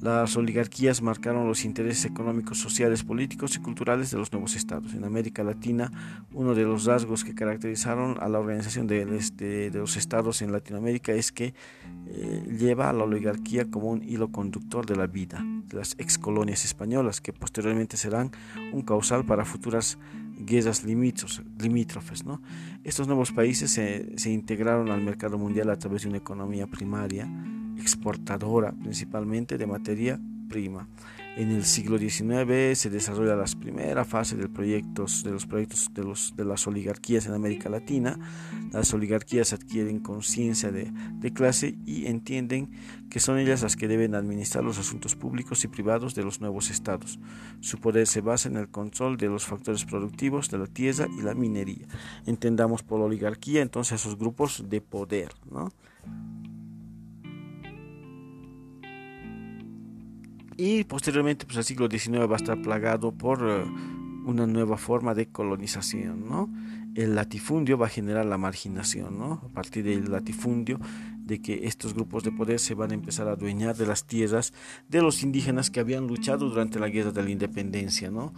Las 0.00 0.34
oligarquías 0.36 1.02
marcaron 1.02 1.46
los 1.46 1.64
intereses 1.66 2.06
económicos, 2.06 2.58
sociales, 2.58 3.04
políticos 3.04 3.56
y 3.56 3.60
culturales 3.60 4.10
de 4.10 4.16
los 4.16 4.32
nuevos 4.32 4.56
estados. 4.56 4.94
En 4.94 5.04
América 5.04 5.44
Latina, 5.44 5.90
uno 6.32 6.54
de 6.54 6.62
los 6.62 6.86
rasgos 6.86 7.22
que 7.22 7.34
caracterizaron 7.34 8.16
a 8.20 8.28
la 8.28 8.38
organización 8.38 8.86
de, 8.86 9.04
los 9.74 9.96
estados 9.96 10.40
en 10.40 10.52
Latinoamérica 10.52 11.12
es 11.12 11.32
que 11.32 11.52
eh, 12.06 12.56
lleva 12.58 12.88
a 12.88 12.92
la 12.94 13.04
oligarquía 13.04 13.70
como 13.70 13.90
un 13.90 14.02
hilo 14.02 14.32
conductor 14.32 14.86
de 14.86 14.96
la 14.96 15.06
vida 15.06 15.44
de 15.70 15.76
las 15.76 15.94
ex 15.98 16.18
colonias 16.18 16.64
españolas, 16.64 17.20
que 17.20 17.32
posteriormente 17.32 17.96
serán 17.96 18.30
un 18.72 18.82
causal 18.82 19.24
para 19.24 19.44
futuras 19.44 19.98
guerras 20.38 20.84
limítrofes. 20.84 22.24
Estos 22.84 23.06
nuevos 23.06 23.32
países 23.32 23.70
se, 23.70 24.18
se 24.18 24.30
integraron 24.30 24.90
al 24.90 25.02
mercado 25.02 25.38
mundial 25.38 25.70
a 25.70 25.78
través 25.78 26.02
de 26.02 26.08
una 26.08 26.18
economía 26.18 26.66
primaria, 26.66 27.28
exportadora 27.80 28.72
principalmente 28.72 29.58
de 29.58 29.66
materia 29.66 30.20
prima. 30.48 30.86
En 31.36 31.52
el 31.52 31.64
siglo 31.64 31.96
XIX 31.96 32.76
se 32.76 32.90
desarrolla 32.90 33.36
la 33.36 33.44
primera 33.58 34.04
fase 34.04 34.36
de 34.36 34.42
los 34.42 35.46
proyectos 35.46 36.34
de 36.36 36.44
las 36.44 36.66
oligarquías 36.66 37.26
en 37.26 37.34
América 37.34 37.68
Latina. 37.68 38.18
Las 38.72 38.92
oligarquías 38.92 39.52
adquieren 39.52 40.00
conciencia 40.00 40.72
de, 40.72 40.90
de 41.20 41.32
clase 41.32 41.78
y 41.86 42.06
entienden 42.06 42.68
que 43.10 43.20
son 43.20 43.38
ellas 43.38 43.62
las 43.62 43.76
que 43.76 43.86
deben 43.86 44.16
administrar 44.16 44.64
los 44.64 44.78
asuntos 44.78 45.14
públicos 45.14 45.62
y 45.64 45.68
privados 45.68 46.16
de 46.16 46.24
los 46.24 46.40
nuevos 46.40 46.68
estados. 46.68 47.20
Su 47.60 47.78
poder 47.78 48.08
se 48.08 48.20
basa 48.20 48.48
en 48.48 48.56
el 48.56 48.68
control 48.68 49.16
de 49.16 49.28
los 49.28 49.46
factores 49.46 49.84
productivos 49.84 50.50
de 50.50 50.58
la 50.58 50.66
tierra 50.66 51.06
y 51.16 51.22
la 51.22 51.34
minería. 51.34 51.86
Entendamos 52.26 52.82
por 52.82 53.00
oligarquía 53.00 53.62
entonces 53.62 54.00
esos 54.00 54.18
grupos 54.18 54.64
de 54.68 54.80
poder, 54.80 55.32
¿no? 55.50 55.70
Y 60.60 60.84
posteriormente 60.84 61.46
pues 61.46 61.56
el 61.56 61.64
siglo 61.64 61.88
XIX 61.88 62.28
va 62.30 62.34
a 62.34 62.36
estar 62.36 62.60
plagado 62.60 63.12
por 63.12 63.40
eh, 63.48 63.64
una 64.26 64.46
nueva 64.46 64.76
forma 64.76 65.14
de 65.14 65.26
colonización, 65.26 66.28
¿no? 66.28 66.50
El 66.94 67.14
latifundio 67.14 67.78
va 67.78 67.86
a 67.86 67.88
generar 67.88 68.26
la 68.26 68.36
marginación, 68.36 69.18
¿no? 69.18 69.40
A 69.42 69.48
partir 69.54 69.84
del 69.84 70.10
latifundio 70.10 70.78
de 71.30 71.40
que 71.40 71.66
estos 71.68 71.94
grupos 71.94 72.24
de 72.24 72.32
poder 72.32 72.58
se 72.58 72.74
van 72.74 72.90
a 72.90 72.94
empezar 72.94 73.28
a 73.28 73.32
adueñar 73.32 73.76
de 73.76 73.86
las 73.86 74.04
tierras 74.04 74.52
de 74.88 75.00
los 75.00 75.22
indígenas 75.22 75.70
que 75.70 75.78
habían 75.78 76.08
luchado 76.08 76.48
durante 76.48 76.80
la 76.80 76.88
guerra 76.88 77.12
de 77.12 77.22
la 77.22 77.30
independencia, 77.30 78.10
¿no? 78.10 78.34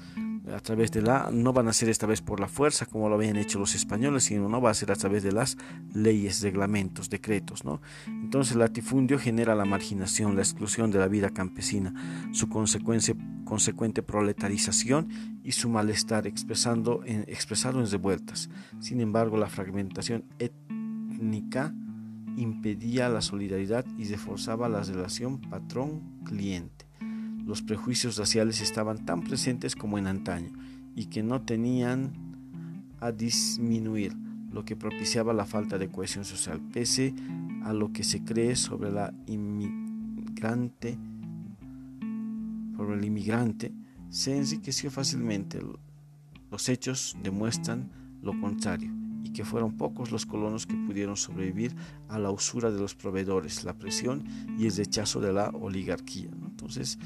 a 0.50 0.60
través 0.60 0.90
de 0.90 1.02
la, 1.02 1.30
no 1.32 1.52
van 1.52 1.68
a 1.68 1.72
ser 1.72 1.88
esta 1.88 2.06
vez 2.06 2.20
por 2.20 2.40
la 2.40 2.48
fuerza 2.48 2.84
como 2.84 3.08
lo 3.08 3.14
habían 3.14 3.36
hecho 3.36 3.58
los 3.58 3.74
españoles, 3.74 4.24
sino 4.24 4.48
no 4.48 4.60
va 4.60 4.70
a 4.70 4.74
ser 4.74 4.90
a 4.90 4.96
través 4.96 5.22
de 5.22 5.32
las 5.32 5.56
leyes, 5.94 6.42
reglamentos, 6.42 7.08
decretos, 7.08 7.64
¿no? 7.64 7.80
Entonces 8.06 8.52
el 8.52 8.58
latifundio 8.58 9.18
genera 9.18 9.54
la 9.54 9.64
marginación, 9.64 10.34
la 10.34 10.42
exclusión 10.42 10.90
de 10.90 10.98
la 10.98 11.08
vida 11.08 11.30
campesina, 11.30 11.94
su 12.32 12.48
consecuente 12.48 14.02
proletarización 14.02 15.40
y 15.44 15.52
su 15.52 15.68
malestar 15.68 16.26
expresando 16.26 17.02
en, 17.06 17.20
expresado 17.28 17.80
en 17.80 17.90
revueltas. 17.90 18.50
Sin 18.80 19.00
embargo, 19.00 19.36
la 19.36 19.48
fragmentación 19.48 20.24
étnica 20.38 21.72
impedía 22.36 23.08
la 23.08 23.20
solidaridad 23.20 23.84
y 23.98 24.04
reforzaba 24.04 24.68
la 24.68 24.82
relación 24.82 25.40
patrón-cliente 25.40 26.82
los 27.46 27.62
prejuicios 27.62 28.16
raciales 28.16 28.60
estaban 28.60 29.04
tan 29.04 29.22
presentes 29.22 29.74
como 29.74 29.98
en 29.98 30.06
antaño 30.06 30.52
y 30.94 31.06
que 31.06 31.22
no 31.22 31.42
tenían 31.42 32.12
a 33.00 33.10
disminuir, 33.10 34.14
lo 34.52 34.64
que 34.64 34.76
propiciaba 34.76 35.32
la 35.32 35.46
falta 35.46 35.78
de 35.78 35.88
cohesión 35.88 36.24
social, 36.24 36.60
pese 36.72 37.14
a 37.64 37.72
lo 37.72 37.92
que 37.92 38.04
se 38.04 38.22
cree 38.22 38.54
sobre 38.54 38.92
la 38.92 39.12
inmigrante, 39.26 40.98
sobre 42.76 42.96
el 42.96 43.04
inmigrante, 43.04 43.72
se 44.10 44.36
enriqueció 44.36 44.90
fácilmente. 44.90 45.58
Los 46.50 46.68
hechos 46.68 47.16
demuestran 47.22 47.90
lo 48.20 48.38
contrario 48.38 49.01
que 49.32 49.44
fueron 49.44 49.76
pocos 49.76 50.10
los 50.10 50.26
colonos 50.26 50.66
que 50.66 50.74
pudieron 50.74 51.16
sobrevivir 51.16 51.74
a 52.08 52.18
la 52.18 52.30
usura 52.30 52.70
de 52.70 52.80
los 52.80 52.94
proveedores, 52.94 53.64
la 53.64 53.74
presión 53.74 54.24
y 54.58 54.66
el 54.66 54.76
rechazo 54.76 55.20
de 55.20 55.32
la 55.32 55.50
oligarquía. 55.50 56.30
Entonces, 56.44 56.98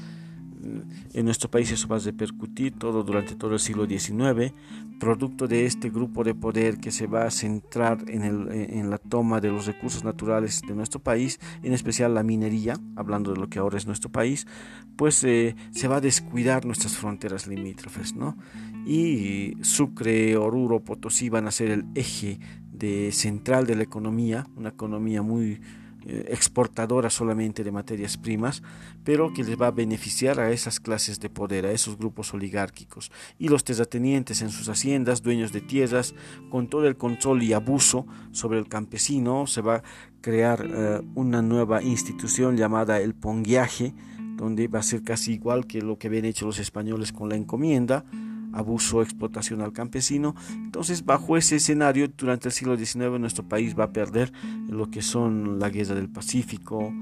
en 1.13 1.25
nuestro 1.25 1.49
país 1.49 1.71
eso 1.71 1.87
va 1.87 1.97
a 1.97 1.99
repercutir 1.99 2.73
todo 2.73 3.03
durante 3.03 3.35
todo 3.35 3.53
el 3.53 3.59
siglo 3.59 3.85
XIX, 3.85 4.53
producto 4.99 5.47
de 5.47 5.65
este 5.65 5.89
grupo 5.89 6.23
de 6.23 6.33
poder 6.33 6.79
que 6.79 6.91
se 6.91 7.07
va 7.07 7.25
a 7.25 7.31
centrar 7.31 8.03
en, 8.07 8.23
el, 8.23 8.51
en 8.51 8.89
la 8.89 8.97
toma 8.97 9.39
de 9.39 9.49
los 9.49 9.65
recursos 9.65 10.03
naturales 10.03 10.61
de 10.67 10.73
nuestro 10.73 10.99
país, 10.99 11.39
en 11.63 11.73
especial 11.73 12.13
la 12.13 12.23
minería, 12.23 12.77
hablando 12.95 13.33
de 13.33 13.39
lo 13.39 13.49
que 13.49 13.59
ahora 13.59 13.77
es 13.77 13.85
nuestro 13.85 14.11
país, 14.11 14.47
pues 14.95 15.23
eh, 15.23 15.55
se 15.71 15.87
va 15.87 15.97
a 15.97 16.01
descuidar 16.01 16.65
nuestras 16.65 16.97
fronteras 16.97 17.47
limítrofes, 17.47 18.15
¿no? 18.15 18.37
Y 18.85 19.57
Sucre, 19.61 20.37
Oruro, 20.37 20.83
Potosí 20.83 21.29
van 21.29 21.47
a 21.47 21.51
ser 21.51 21.71
el 21.71 21.85
eje 21.93 22.39
de, 22.71 23.11
central 23.11 23.67
de 23.67 23.75
la 23.75 23.83
economía, 23.83 24.47
una 24.55 24.69
economía 24.69 25.21
muy 25.21 25.59
exportadora 26.05 27.09
solamente 27.09 27.63
de 27.63 27.71
materias 27.71 28.17
primas, 28.17 28.63
pero 29.03 29.33
que 29.33 29.43
les 29.43 29.59
va 29.59 29.67
a 29.67 29.71
beneficiar 29.71 30.39
a 30.39 30.51
esas 30.51 30.79
clases 30.79 31.19
de 31.19 31.29
poder, 31.29 31.65
a 31.65 31.71
esos 31.71 31.97
grupos 31.97 32.33
oligárquicos. 32.33 33.11
Y 33.37 33.49
los 33.49 33.63
terratenientes 33.63 34.41
en 34.41 34.49
sus 34.49 34.69
haciendas, 34.69 35.21
dueños 35.21 35.51
de 35.51 35.61
tierras, 35.61 36.15
con 36.49 36.67
todo 36.67 36.87
el 36.87 36.97
control 36.97 37.43
y 37.43 37.53
abuso 37.53 38.05
sobre 38.31 38.59
el 38.59 38.67
campesino, 38.67 39.47
se 39.47 39.61
va 39.61 39.75
a 39.75 39.83
crear 40.21 40.65
eh, 40.65 41.01
una 41.15 41.41
nueva 41.41 41.81
institución 41.81 42.57
llamada 42.57 42.99
el 42.99 43.13
ponguiaje, 43.13 43.93
donde 44.35 44.67
va 44.67 44.79
a 44.79 44.83
ser 44.83 45.03
casi 45.03 45.33
igual 45.33 45.67
que 45.67 45.81
lo 45.81 45.97
que 45.97 46.07
habían 46.07 46.25
hecho 46.25 46.45
los 46.45 46.59
españoles 46.59 47.11
con 47.11 47.29
la 47.29 47.35
encomienda, 47.35 48.05
abuso, 48.53 49.01
explotación 49.01 49.61
al 49.61 49.73
campesino. 49.73 50.35
Entonces, 50.51 51.05
bajo 51.05 51.37
ese 51.37 51.57
escenario, 51.57 52.07
durante 52.07 52.49
el 52.49 52.53
siglo 52.53 52.77
XIX 52.77 53.19
nuestro 53.19 53.47
país 53.47 53.77
va 53.77 53.85
a 53.85 53.91
perder 53.91 54.31
lo 54.69 54.89
que 54.89 55.01
son 55.01 55.59
la 55.59 55.69
guerra 55.69 55.95
del 55.95 56.09
Pacífico, 56.09 56.93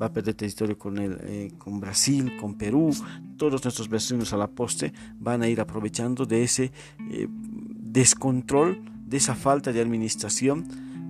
va 0.00 0.06
a 0.06 0.12
perder 0.12 0.34
territorio 0.34 0.78
con, 0.78 0.98
el, 0.98 1.18
eh, 1.22 1.52
con 1.58 1.80
Brasil, 1.80 2.36
con 2.40 2.54
Perú, 2.54 2.94
todos 3.36 3.64
nuestros 3.64 3.88
vecinos 3.88 4.32
a 4.32 4.36
la 4.36 4.48
poste 4.48 4.92
van 5.18 5.42
a 5.42 5.48
ir 5.48 5.60
aprovechando 5.60 6.26
de 6.26 6.42
ese 6.42 6.72
eh, 7.10 7.26
descontrol, 7.30 8.82
de 9.06 9.16
esa 9.16 9.34
falta 9.34 9.72
de 9.72 9.80
administración, 9.80 10.66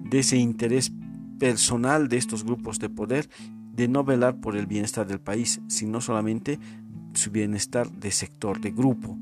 de 0.08 0.20
ese 0.20 0.36
interés 0.36 0.92
personal 1.38 2.08
de 2.08 2.16
estos 2.16 2.44
grupos 2.44 2.78
de 2.78 2.88
poder, 2.88 3.28
de 3.74 3.88
no 3.88 4.04
velar 4.04 4.40
por 4.40 4.56
el 4.56 4.66
bienestar 4.66 5.06
del 5.06 5.20
país, 5.20 5.60
sino 5.68 6.00
solamente 6.00 6.58
su 7.12 7.30
bienestar 7.30 7.90
de 7.90 8.10
sector, 8.10 8.60
de 8.60 8.70
grupo 8.70 9.18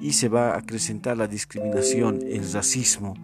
y 0.00 0.12
se 0.12 0.28
va 0.28 0.50
a 0.50 0.58
acrecentar 0.58 1.16
la 1.16 1.26
discriminación, 1.26 2.20
el 2.22 2.50
racismo, 2.52 3.14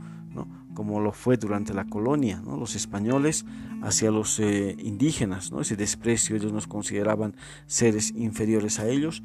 como 0.75 1.01
lo 1.01 1.12
fue 1.12 1.37
durante 1.37 1.75
la 1.75 1.85
colonia, 1.85 2.40
¿no? 2.44 2.57
los 2.57 2.75
españoles 2.75 3.44
hacia 3.83 4.11
los 4.11 4.40
eh, 4.40 4.75
indígenas, 4.79 5.53
¿no? 5.53 5.61
ese 5.61 5.77
desprecio, 5.77 6.37
ellos 6.37 6.53
nos 6.53 6.66
consideraban 6.66 7.37
seres 7.66 8.12
inferiores 8.16 8.79
a 8.79 8.88
ellos. 8.88 9.22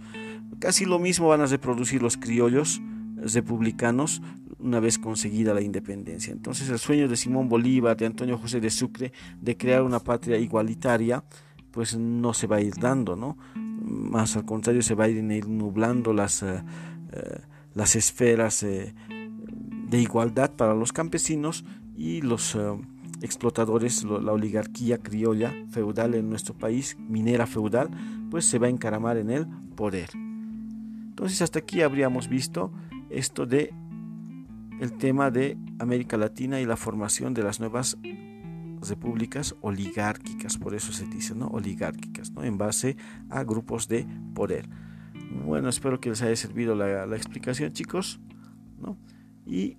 Casi 0.59 0.85
lo 0.85 0.99
mismo 0.99 1.29
van 1.29 1.41
a 1.41 1.45
reproducir 1.45 2.01
los 2.01 2.17
criollos 2.17 2.81
republicanos 3.15 4.21
una 4.59 4.79
vez 4.79 4.97
conseguida 4.97 5.53
la 5.53 5.61
independencia. 5.61 6.33
Entonces 6.33 6.69
el 6.69 6.79
sueño 6.79 7.07
de 7.07 7.15
Simón 7.15 7.47
Bolívar, 7.47 7.95
de 7.95 8.07
Antonio 8.07 8.37
José 8.37 8.59
de 8.59 8.69
Sucre, 8.69 9.13
de 9.39 9.55
crear 9.55 9.83
una 9.83 9.99
patria 9.99 10.37
igualitaria, 10.37 11.23
pues 11.77 11.95
no 11.95 12.33
se 12.33 12.47
va 12.47 12.55
a 12.55 12.61
ir 12.61 12.73
dando, 12.73 13.15
¿no? 13.15 13.37
Más 13.53 14.35
al 14.35 14.45
contrario, 14.45 14.81
se 14.81 14.95
va 14.95 15.03
a 15.03 15.09
ir 15.09 15.47
nublando 15.47 16.11
las, 16.11 16.41
eh, 16.41 16.63
eh, 17.11 17.41
las 17.75 17.95
esferas 17.95 18.63
eh, 18.63 18.95
de 19.87 20.01
igualdad 20.01 20.55
para 20.55 20.73
los 20.73 20.91
campesinos 20.91 21.65
y 21.95 22.21
los 22.21 22.57
explotadores, 23.21 24.03
la 24.05 24.31
oligarquía 24.31 24.97
criolla 24.97 25.53
feudal 25.69 26.15
en 26.15 26.31
nuestro 26.31 26.55
país, 26.55 26.97
minera 26.97 27.45
feudal, 27.45 27.91
pues 28.31 28.45
se 28.45 28.57
va 28.57 28.65
a 28.65 28.71
encaramar 28.71 29.17
en 29.17 29.29
el 29.29 29.45
poder. 29.75 30.09
Entonces 30.15 31.43
hasta 31.43 31.59
aquí 31.59 31.83
habríamos 31.83 32.27
visto 32.27 32.71
esto 33.11 33.45
de 33.45 33.71
el 34.81 34.93
tema 34.93 35.29
de 35.29 35.59
América 35.77 36.17
Latina 36.17 36.59
y 36.59 36.65
la 36.65 36.75
formación 36.75 37.35
de 37.35 37.43
las 37.43 37.59
nuevas 37.59 37.99
repúblicas 38.81 39.55
oligárquicas, 39.61 40.57
por 40.57 40.75
eso 40.75 40.91
se 40.91 41.05
dice, 41.05 41.35
¿no? 41.35 41.47
Oligárquicas, 41.47 42.31
¿no? 42.31 42.43
En 42.43 42.57
base 42.57 42.97
a 43.29 43.43
grupos 43.43 43.87
de 43.87 44.05
poder. 44.33 44.69
Bueno, 45.45 45.69
espero 45.69 45.99
que 45.99 46.09
les 46.09 46.21
haya 46.21 46.35
servido 46.35 46.75
la, 46.75 47.05
la 47.05 47.15
explicación, 47.15 47.73
chicos, 47.73 48.19
¿no? 48.79 48.97
Y 49.45 49.77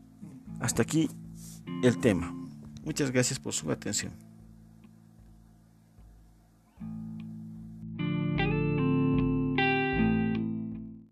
hasta 0.60 0.82
aquí 0.82 1.08
el 1.82 1.98
tema. 1.98 2.34
Muchas 2.84 3.10
gracias 3.10 3.38
por 3.38 3.52
su 3.52 3.70
atención. 3.70 4.27